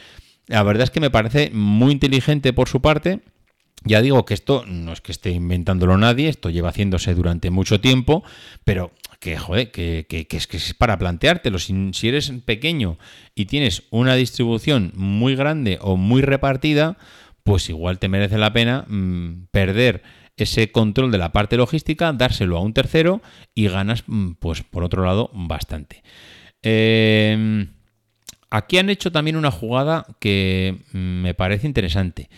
La 0.46 0.62
verdad 0.62 0.84
es 0.84 0.92
que 0.92 1.00
me 1.00 1.10
parece 1.10 1.50
muy 1.52 1.92
inteligente 1.92 2.54
por 2.54 2.70
su 2.70 2.82
parte. 2.82 3.22
Ya 3.84 4.04
digo 4.04 4.26
que 4.26 4.36
esto 4.36 4.64
no 4.68 4.94
es 4.94 5.02
que 5.02 5.12
esté 5.12 5.32
inventándolo 5.32 5.98
nadie, 5.98 6.30
esto 6.30 6.52
lleva 6.52 6.70
haciéndose 6.70 7.16
durante 7.16 7.50
mucho 7.50 7.82
tiempo, 7.82 8.24
pero 8.64 8.92
que, 9.20 9.38
joder, 9.38 9.72
que, 9.72 10.06
es, 10.08 10.46
que 10.46 10.58
es 10.58 10.74
para 10.76 11.00
planteártelo. 11.00 11.58
Si, 11.58 11.90
si 11.94 12.10
eres 12.10 12.32
pequeño 12.46 13.00
y 13.34 13.46
tienes 13.46 13.84
una 13.90 14.14
distribución 14.14 14.94
muy 14.96 15.36
grande 15.36 15.80
o 15.82 15.98
muy 15.98 16.22
repartida, 16.22 16.98
pues 17.48 17.70
igual 17.70 17.98
te 17.98 18.10
merece 18.10 18.38
la 18.38 18.52
pena 18.52 18.84
mm, 18.90 19.46
perder 19.52 20.04
ese 20.36 20.70
control 20.74 21.14
de 21.14 21.18
la 21.18 21.32
parte 21.32 21.56
logística, 21.56 22.12
dárselo 22.12 22.58
a 22.58 22.60
un 22.62 22.74
tercero 22.74 23.22
y 23.56 23.70
ganas, 23.70 24.04
mm, 24.06 24.32
pues 24.34 24.64
por 24.64 24.84
otro 24.84 25.06
lado, 25.06 25.32
bastante. 25.34 26.04
Em, 26.62 27.70
aquí 28.50 28.78
han 28.80 28.90
hecho 28.90 29.14
también 29.14 29.38
una 29.38 29.50
jugada 29.50 30.06
que 30.20 30.76
mm, 30.92 30.98
me 30.98 31.34
parece 31.36 31.68
interesante. 31.68 32.30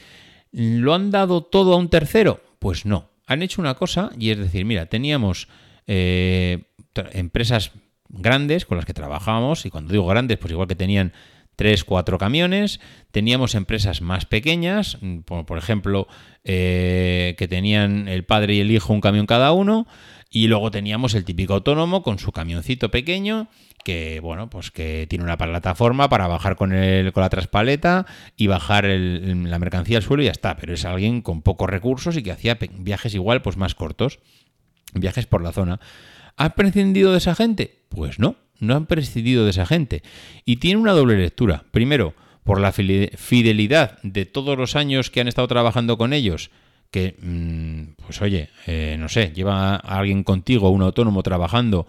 ¿Lo 0.51 0.93
han 0.93 1.09
dado 1.09 1.41
todo 1.41 1.73
a 1.73 1.77
un 1.77 1.89
tercero? 1.89 2.43
Pues 2.59 2.85
no. 2.85 3.09
Han 3.25 3.41
hecho 3.41 3.63
una 3.63 3.73
cosa 3.73 4.11
y 4.15 4.29
es 4.29 4.37
decir, 4.37 4.63
mira, 4.63 4.85
teníamos 4.85 5.47
eh, 5.87 6.65
empresas 7.13 7.71
grandes 8.09 8.67
con 8.67 8.77
las 8.77 8.85
que 8.85 8.93
trabajábamos 8.93 9.65
y 9.65 9.71
cuando 9.71 9.91
digo 9.91 10.05
grandes, 10.05 10.37
pues 10.37 10.51
igual 10.51 10.67
que 10.67 10.75
tenían 10.75 11.13
tres, 11.59 11.83
cuatro 11.83 12.17
camiones. 12.17 12.79
Teníamos 13.11 13.53
empresas 13.53 14.01
más 14.01 14.25
pequeñas, 14.25 14.97
por, 15.25 15.57
ejemplo, 15.57 16.07
eh, 16.45 17.35
que 17.37 17.49
tenían 17.49 18.07
el 18.07 18.23
padre 18.23 18.53
y 18.53 18.59
el 18.61 18.71
hijo 18.71 18.93
un 18.93 19.01
camión 19.01 19.25
cada 19.25 19.51
uno. 19.51 19.85
Y 20.29 20.47
luego 20.47 20.71
teníamos 20.71 21.15
el 21.15 21.25
típico 21.25 21.55
autónomo 21.55 22.01
con 22.01 22.17
su 22.17 22.31
camioncito 22.31 22.89
pequeño 22.89 23.49
que 23.83 24.19
bueno, 24.21 24.49
pues 24.49 24.71
que 24.71 25.05
tiene 25.09 25.23
una 25.23 25.37
plataforma 25.37 26.07
para 26.07 26.27
bajar 26.27 26.55
con 26.55 26.71
el, 26.71 27.11
con 27.11 27.23
la 27.23 27.29
traspaleta 27.29 28.05
y 28.37 28.47
bajar 28.47 28.85
la 28.85 29.59
mercancía 29.59 29.97
al 29.97 30.03
suelo 30.03 30.23
y 30.23 30.27
ya 30.27 30.31
está. 30.31 30.55
Pero 30.55 30.73
es 30.73 30.85
alguien 30.85 31.21
con 31.21 31.41
pocos 31.41 31.69
recursos 31.69 32.15
y 32.15 32.23
que 32.23 32.31
hacía 32.31 32.57
viajes 32.71 33.15
igual, 33.15 33.41
pues 33.41 33.57
más 33.57 33.75
cortos, 33.75 34.19
viajes 34.93 35.25
por 35.25 35.43
la 35.43 35.51
zona. 35.51 35.81
¿Ha 36.37 36.51
prescindido 36.51 37.11
de 37.11 37.17
esa 37.17 37.35
gente? 37.35 37.83
Pues 37.89 38.17
no 38.17 38.37
no 38.59 38.75
han 38.75 38.85
prescindido 38.85 39.43
de 39.43 39.51
esa 39.51 39.65
gente. 39.65 40.03
Y 40.45 40.57
tiene 40.57 40.79
una 40.79 40.93
doble 40.93 41.17
lectura. 41.17 41.65
Primero, 41.71 42.13
por 42.43 42.59
la 42.59 42.71
fidelidad 42.71 43.99
de 44.01 44.25
todos 44.25 44.57
los 44.57 44.75
años 44.75 45.09
que 45.09 45.21
han 45.21 45.27
estado 45.27 45.47
trabajando 45.47 45.97
con 45.97 46.13
ellos, 46.13 46.49
que, 46.91 47.15
mm, 47.21 48.01
pues 48.03 48.21
oye, 48.21 48.49
eh, 48.65 48.97
no 48.99 49.09
sé, 49.09 49.31
lleva 49.35 49.75
a 49.75 49.99
alguien 49.99 50.23
contigo, 50.23 50.69
un 50.69 50.81
autónomo 50.81 51.21
trabajando 51.21 51.85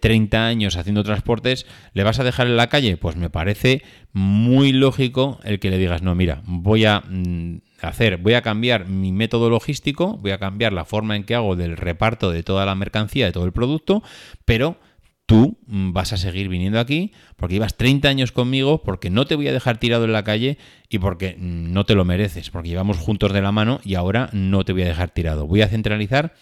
30 0.00 0.36
eh, 0.36 0.50
años 0.50 0.76
haciendo 0.76 1.04
transportes, 1.04 1.66
¿le 1.94 2.02
vas 2.04 2.18
a 2.20 2.24
dejar 2.24 2.46
en 2.46 2.56
la 2.56 2.68
calle? 2.68 2.96
Pues 2.96 3.16
me 3.16 3.30
parece 3.30 3.82
muy 4.12 4.72
lógico 4.72 5.38
el 5.44 5.60
que 5.60 5.70
le 5.70 5.78
digas, 5.78 6.02
no, 6.02 6.14
mira, 6.14 6.42
voy 6.44 6.84
a 6.84 7.00
mm, 7.00 7.60
hacer, 7.82 8.18
voy 8.18 8.34
a 8.34 8.42
cambiar 8.42 8.88
mi 8.88 9.12
método 9.12 9.50
logístico, 9.50 10.16
voy 10.18 10.32
a 10.32 10.38
cambiar 10.38 10.72
la 10.72 10.84
forma 10.84 11.16
en 11.16 11.24
que 11.24 11.34
hago 11.34 11.56
del 11.56 11.76
reparto 11.76 12.30
de 12.30 12.42
toda 12.42 12.66
la 12.66 12.74
mercancía, 12.74 13.26
de 13.26 13.32
todo 13.32 13.44
el 13.44 13.52
producto, 13.52 14.02
pero 14.44 14.78
tú 15.28 15.58
mm, 15.66 15.92
vas 15.92 16.14
a 16.14 16.16
seguir 16.16 16.48
viniendo 16.48 16.80
aquí 16.80 17.12
porque 17.36 17.56
llevas 17.56 17.76
30 17.76 18.08
años 18.08 18.32
conmigo, 18.32 18.82
porque 18.82 19.10
no 19.10 19.26
te 19.26 19.34
voy 19.34 19.46
a 19.46 19.52
dejar 19.52 19.76
tirado 19.76 20.06
en 20.06 20.12
la 20.12 20.24
calle 20.24 20.56
y 20.88 20.98
porque 21.00 21.36
mm, 21.38 21.70
no 21.70 21.84
te 21.84 21.94
lo 21.94 22.06
mereces, 22.06 22.48
porque 22.48 22.70
llevamos 22.70 22.96
juntos 22.96 23.34
de 23.34 23.42
la 23.42 23.52
mano 23.52 23.78
y 23.84 23.94
ahora 23.94 24.30
no 24.32 24.64
te 24.64 24.72
voy 24.72 24.82
a 24.82 24.86
dejar 24.86 25.10
tirado. 25.10 25.46
Voy 25.46 25.60
a 25.60 25.68
centralizar 25.68 26.34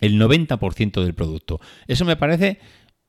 el 0.00 0.16
90% 0.16 1.02
del 1.02 1.12
producto. 1.12 1.60
Eso 1.88 2.04
me 2.04 2.14
parece 2.14 2.60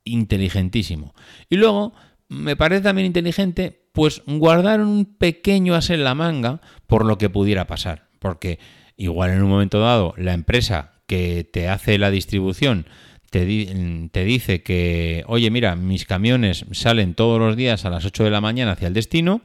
inteligentísimo. 0.02 1.14
Y 1.48 1.56
luego 1.56 1.94
me 2.28 2.56
parece 2.56 2.82
también 2.82 3.06
inteligente 3.06 3.86
pues 3.92 4.22
guardar 4.26 4.80
un 4.80 5.04
pequeño 5.04 5.76
as 5.76 5.90
en 5.90 6.02
la 6.02 6.16
manga 6.16 6.60
por 6.88 7.04
lo 7.04 7.16
que 7.16 7.30
pudiera 7.30 7.68
pasar, 7.68 8.08
porque 8.18 8.58
igual 8.96 9.30
en 9.30 9.42
un 9.44 9.50
momento 9.50 9.78
dado 9.78 10.14
la 10.16 10.32
empresa 10.32 10.94
que 11.06 11.44
te 11.44 11.68
hace 11.68 11.96
la 11.96 12.10
distribución 12.10 12.86
te, 13.32 14.24
dice 14.24 14.62
que, 14.62 15.24
oye, 15.26 15.50
mira, 15.50 15.74
mis 15.74 16.04
camiones 16.04 16.66
salen 16.72 17.14
todos 17.14 17.40
los 17.40 17.56
días 17.56 17.86
a 17.86 17.90
las 17.90 18.04
8 18.04 18.24
de 18.24 18.30
la 18.30 18.42
mañana 18.42 18.72
hacia 18.72 18.88
el 18.88 18.94
destino, 18.94 19.40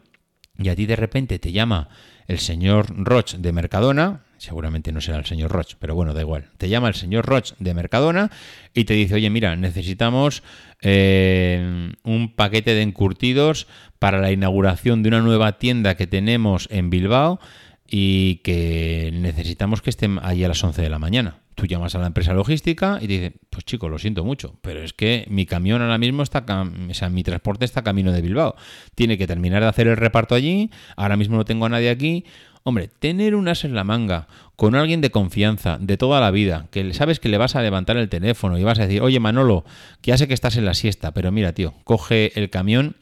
y 0.60 0.68
a 0.68 0.76
ti 0.76 0.86
de 0.86 0.98
repente 0.98 1.40
te 1.40 1.54
llama 1.54 1.88
el 2.28 2.40
señor 2.40 2.88
Roch 2.98 3.36
de 3.36 3.54
Mercadona, 3.54 4.26
seguramente 4.38 4.92
no 4.92 5.00
será 5.00 5.20
el 5.20 5.26
señor 5.26 5.52
Roch, 5.52 5.76
pero 5.80 5.96
bueno, 5.96 6.14
da 6.14 6.20
igual, 6.20 6.50
te 6.58 6.68
llama 6.68 6.90
el 6.90 6.96
señor 6.96 7.26
Roch 7.26 7.54
de 7.60 7.74
Mercadona 7.74 8.30
y 8.74 8.84
te 8.84 8.94
dice, 8.94 9.16
oye, 9.16 9.30
mira, 9.30 9.56
necesitamos 9.56 10.44
eh, 10.82 11.94
un 12.04 12.36
paquete 12.36 12.76
de 12.76 12.82
encurtidos 12.82 13.68
para 14.00 14.20
la 14.20 14.34
inauguración 14.34 15.02
de 15.02 15.10
una 15.10 15.22
nueva 15.22 15.60
tienda 15.60 15.96
que 15.96 16.08
tenemos 16.08 16.68
en 16.72 16.90
Bilbao 16.90 17.40
y 17.88 18.42
que 18.44 19.12
necesitamos 19.14 19.82
que 19.82 19.92
estén 19.92 20.20
allí 20.22 20.44
a 20.44 20.50
las 20.50 20.62
11 20.62 20.82
de 20.82 20.90
la 20.90 21.00
mañana. 21.00 21.47
Tú 21.58 21.66
llamas 21.66 21.96
a 21.96 21.98
la 21.98 22.06
empresa 22.06 22.34
logística 22.34 23.00
y 23.02 23.08
te 23.08 23.14
dicen, 23.14 23.34
pues 23.50 23.66
chico, 23.66 23.90
lo 23.90 23.98
siento 23.98 24.24
mucho, 24.24 24.60
pero 24.62 24.84
es 24.84 24.94
que 24.94 25.26
mi 25.28 25.48
camión 25.48 25.82
ahora 25.82 25.98
mismo 25.98 26.22
está, 26.22 26.46
o 26.48 26.94
sea, 26.94 27.10
mi 27.10 27.24
transporte 27.24 27.66
está 27.66 27.82
camino 27.82 28.12
de 28.12 28.22
Bilbao. 28.22 28.56
Tiene 28.94 29.18
que 29.18 29.26
terminar 29.26 29.64
de 29.64 29.68
hacer 29.68 29.88
el 29.88 29.98
reparto 29.98 30.36
allí, 30.36 30.70
ahora 30.96 31.18
mismo 31.18 31.36
no 31.36 31.46
tengo 31.46 31.66
a 31.66 31.70
nadie 31.70 31.90
aquí. 31.90 32.26
Hombre, 32.62 32.88
tener 32.88 33.34
un 33.34 33.48
as 33.48 33.64
en 33.64 33.74
la 33.74 33.84
manga 33.84 34.28
con 34.56 34.76
alguien 34.76 35.02
de 35.02 35.10
confianza 35.10 35.80
de 35.82 35.98
toda 35.98 36.22
la 36.22 36.30
vida, 36.30 36.68
que 36.70 36.94
sabes 36.94 37.20
que 37.20 37.28
le 37.28 37.40
vas 37.40 37.56
a 37.56 37.64
levantar 37.64 37.98
el 37.98 38.08
teléfono 38.08 38.60
y 38.60 38.64
vas 38.64 38.78
a 38.78 38.84
decir, 38.84 39.02
oye 39.02 39.20
Manolo, 39.20 39.66
que 40.02 40.12
ya 40.12 40.18
sé 40.20 40.28
que 40.28 40.36
estás 40.36 40.58
en 40.58 40.66
la 40.66 40.76
siesta, 40.76 41.12
pero 41.12 41.32
mira, 41.32 41.54
tío, 41.54 41.74
coge 41.86 42.40
el 42.40 42.52
camión, 42.52 42.98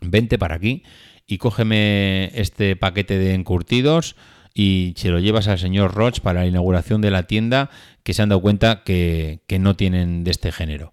vente 0.00 0.38
para 0.38 0.54
aquí 0.54 0.84
y 1.26 1.38
cógeme 1.38 2.30
este 2.34 2.76
paquete 2.76 3.18
de 3.18 3.34
encurtidos 3.34 4.14
y 4.58 4.94
se 4.96 5.10
lo 5.10 5.18
llevas 5.18 5.48
al 5.48 5.58
señor 5.58 5.94
Roch 5.94 6.20
para 6.20 6.40
la 6.40 6.46
inauguración 6.46 7.02
de 7.02 7.10
la 7.10 7.24
tienda 7.24 7.68
que 8.02 8.14
se 8.14 8.22
han 8.22 8.30
dado 8.30 8.40
cuenta 8.40 8.82
que, 8.84 9.40
no 9.60 9.76
tienen 9.76 10.24
de 10.24 10.30
este 10.30 10.50
género. 10.50 10.92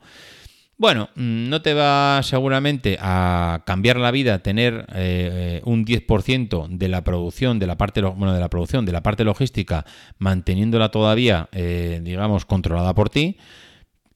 Bueno, 0.78 1.10
mm, 1.16 1.48
no 1.48 1.62
te 1.62 1.74
va 1.74 2.20
seguramente 2.24 2.98
a 3.00 3.64
cambiar 3.66 3.98
la 3.98 4.12
vida 4.12 4.40
tener 4.40 4.86
eh, 4.94 5.62
un 5.64 5.86
10% 5.86 6.68
de 6.68 6.88
la 6.90 7.06
producción, 7.06 7.58
de 7.58 7.68
la 7.68 7.78
parte 7.78 8.02
bueno, 8.02 8.34
de 8.34 8.42
la 8.42 8.50
producción, 8.50 8.86
de 8.86 8.92
la 8.92 9.02
parte 9.02 9.24
logística, 9.24 9.86
manteniéndola 10.18 10.90
todavía, 10.90 11.48
eh, 11.54 12.02
digamos, 12.04 12.46
controlada 12.46 12.94
por 12.94 13.10
ti. 13.10 13.38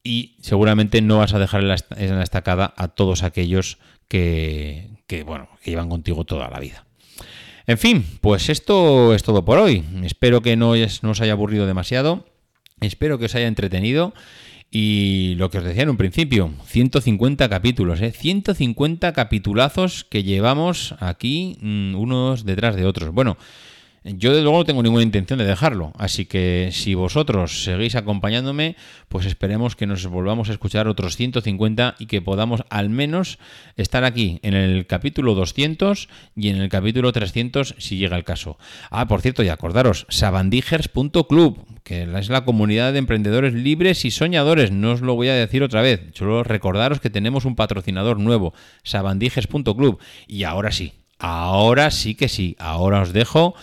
Y 0.03 0.35
seguramente 0.41 1.01
no 1.01 1.19
vas 1.19 1.33
a 1.33 1.39
dejar 1.39 1.61
en 1.61 1.69
la, 2.17 2.23
estacada 2.23 2.73
a 2.75 2.89
todos 2.89 3.23
aquellos 3.23 3.77
que, 4.09 4.89
que, 5.07 5.23
bueno, 5.23 5.47
que 5.61 5.71
llevan 5.71 5.89
contigo 5.89 6.25
toda 6.25 6.49
la 6.49 6.59
vida. 6.59 6.86
En 7.67 7.77
fin, 7.77 8.05
pues 8.21 8.47
esto 8.47 9.13
es 9.13 9.23
todo 9.23 9.43
por 9.43 9.57
hoy. 9.57 9.83
Espero 10.03 10.41
que 10.41 10.55
no, 10.55 10.69
os 10.71 11.21
haya 11.21 11.33
aburrido 11.33 11.67
demasiado. 11.67 12.25
Espero 12.79 13.19
que 13.19 13.25
os 13.25 13.35
haya 13.35 13.47
entretenido. 13.47 14.13
Y 14.71 15.35
lo 15.35 15.49
que 15.49 15.57
os 15.57 15.65
decía 15.65 15.83
en 15.83 15.89
un 15.89 15.97
principio, 15.97 16.51
150 16.65 17.47
capítulos, 17.49 18.01
¿eh? 18.01 18.11
150 18.11 19.11
capitulazos 19.13 20.05
que 20.05 20.23
llevamos 20.23 20.95
aquí 20.99 21.57
mm, 21.61 21.95
unos 21.95 22.45
detrás 22.45 22.75
de 22.77 22.85
otros. 22.85 23.13
Bueno, 23.13 23.37
Yo 24.15 24.33
de 24.33 24.41
luego 24.41 24.59
no 24.59 24.65
tengo 24.65 24.83
ninguna 24.83 25.03
intención 25.03 25.37
de 25.37 25.45
dejarlo, 25.45 25.91
así 25.97 26.25
que 26.25 26.69
si 26.71 26.95
vosotros 26.95 27.63
seguís 27.63 27.95
acompañándome, 27.95 28.77
pues 29.09 29.25
esperemos 29.25 29.75
que 29.75 29.85
nos 29.85 30.05
volvamos 30.07 30.49
a 30.49 30.53
escuchar 30.53 30.87
otros 30.87 31.17
150 31.17 31.95
y 31.99 32.05
que 32.05 32.21
podamos 32.21 32.63
al 32.69 32.89
menos 32.89 33.37
estar 33.75 34.05
aquí 34.05 34.39
en 34.43 34.53
el 34.53 34.87
capítulo 34.87 35.35
200 35.35 36.07
y 36.37 36.49
en 36.49 36.57
el 36.57 36.69
capítulo 36.69 37.11
300 37.11 37.75
si 37.79 37.97
llega 37.97 38.15
el 38.15 38.23
caso. 38.23 38.57
Ah, 38.91 39.07
por 39.07 39.21
cierto, 39.21 39.43
y 39.43 39.49
acordaros, 39.49 40.05
sabandijers.club, 40.09 41.65
que 41.83 42.03
es 42.03 42.29
la 42.29 42.45
comunidad 42.45 42.93
de 42.93 42.99
emprendedores 42.99 43.53
libres 43.53 44.05
y 44.05 44.11
soñadores, 44.11 44.71
no 44.71 44.93
os 44.93 45.01
lo 45.01 45.15
voy 45.15 45.27
a 45.27 45.33
decir 45.33 45.63
otra 45.63 45.81
vez, 45.81 46.01
solo 46.13 46.43
recordaros 46.43 47.01
que 47.01 47.09
tenemos 47.09 47.43
un 47.43 47.55
patrocinador 47.55 48.19
nuevo, 48.19 48.53
sabandijers.club. 48.83 49.99
Y 50.27 50.43
ahora 50.43 50.71
sí, 50.71 50.93
ahora 51.19 51.91
sí 51.91 52.15
que 52.15 52.29
sí, 52.29 52.55
ahora 52.59 53.01
os 53.01 53.11
dejo 53.11 53.55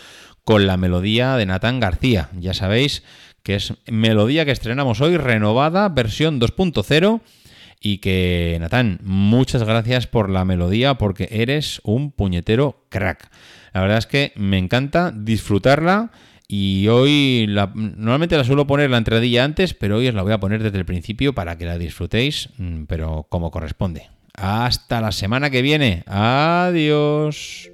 con 0.45 0.67
la 0.67 0.77
melodía 0.77 1.37
de 1.37 1.47
Natán 1.47 1.81
García. 1.81 2.29
Ya 2.39 2.55
sabéis 2.55 3.03
que 3.43 3.57
es 3.57 3.75
melodía 3.87 4.45
que 4.45 4.53
estrenamos 4.53 5.01
hoy, 5.01 5.17
renovada, 5.17 5.89
versión 5.89 6.41
2.0. 6.41 7.21
Y 7.81 7.99
que, 7.99 8.57
Natán, 8.61 8.99
muchas 9.03 9.63
gracias 9.63 10.07
por 10.07 10.31
la 10.31 10.47
melodía 10.47 10.95
porque 10.95 11.29
eres 11.31 11.83
un 11.85 12.13
puñetero 12.13 12.87
crack. 12.89 13.31
La 13.75 13.83
verdad 13.83 13.99
es 13.99 14.07
que 14.07 14.33
me 14.37 14.57
encanta 14.57 15.13
disfrutarla 15.15 16.11
y 16.49 16.89
hoy 16.89 17.47
la, 17.49 17.73
normalmente 17.75 18.39
la 18.39 18.45
suelo 18.45 18.67
poner 18.67 18.89
la 18.89 18.99
entradilla 18.99 19.45
antes, 19.45 19.75
pero 19.75 19.99
hoy 19.99 20.09
os 20.09 20.15
la 20.15 20.23
voy 20.23 20.33
a 20.33 20.41
poner 20.41 20.63
desde 20.63 20.79
el 20.79 20.87
principio 20.87 21.35
para 21.35 21.59
que 21.59 21.67
la 21.67 21.77
disfrutéis, 21.77 22.49
mm, 22.57 22.85
pero 22.85 23.27
como 23.29 23.51
corresponde. 23.51 24.09
Hasta 24.33 25.03
la 25.03 25.13
semana 25.13 25.51
que 25.51 25.61
viene. 25.61 26.05
Adiós. 26.07 27.74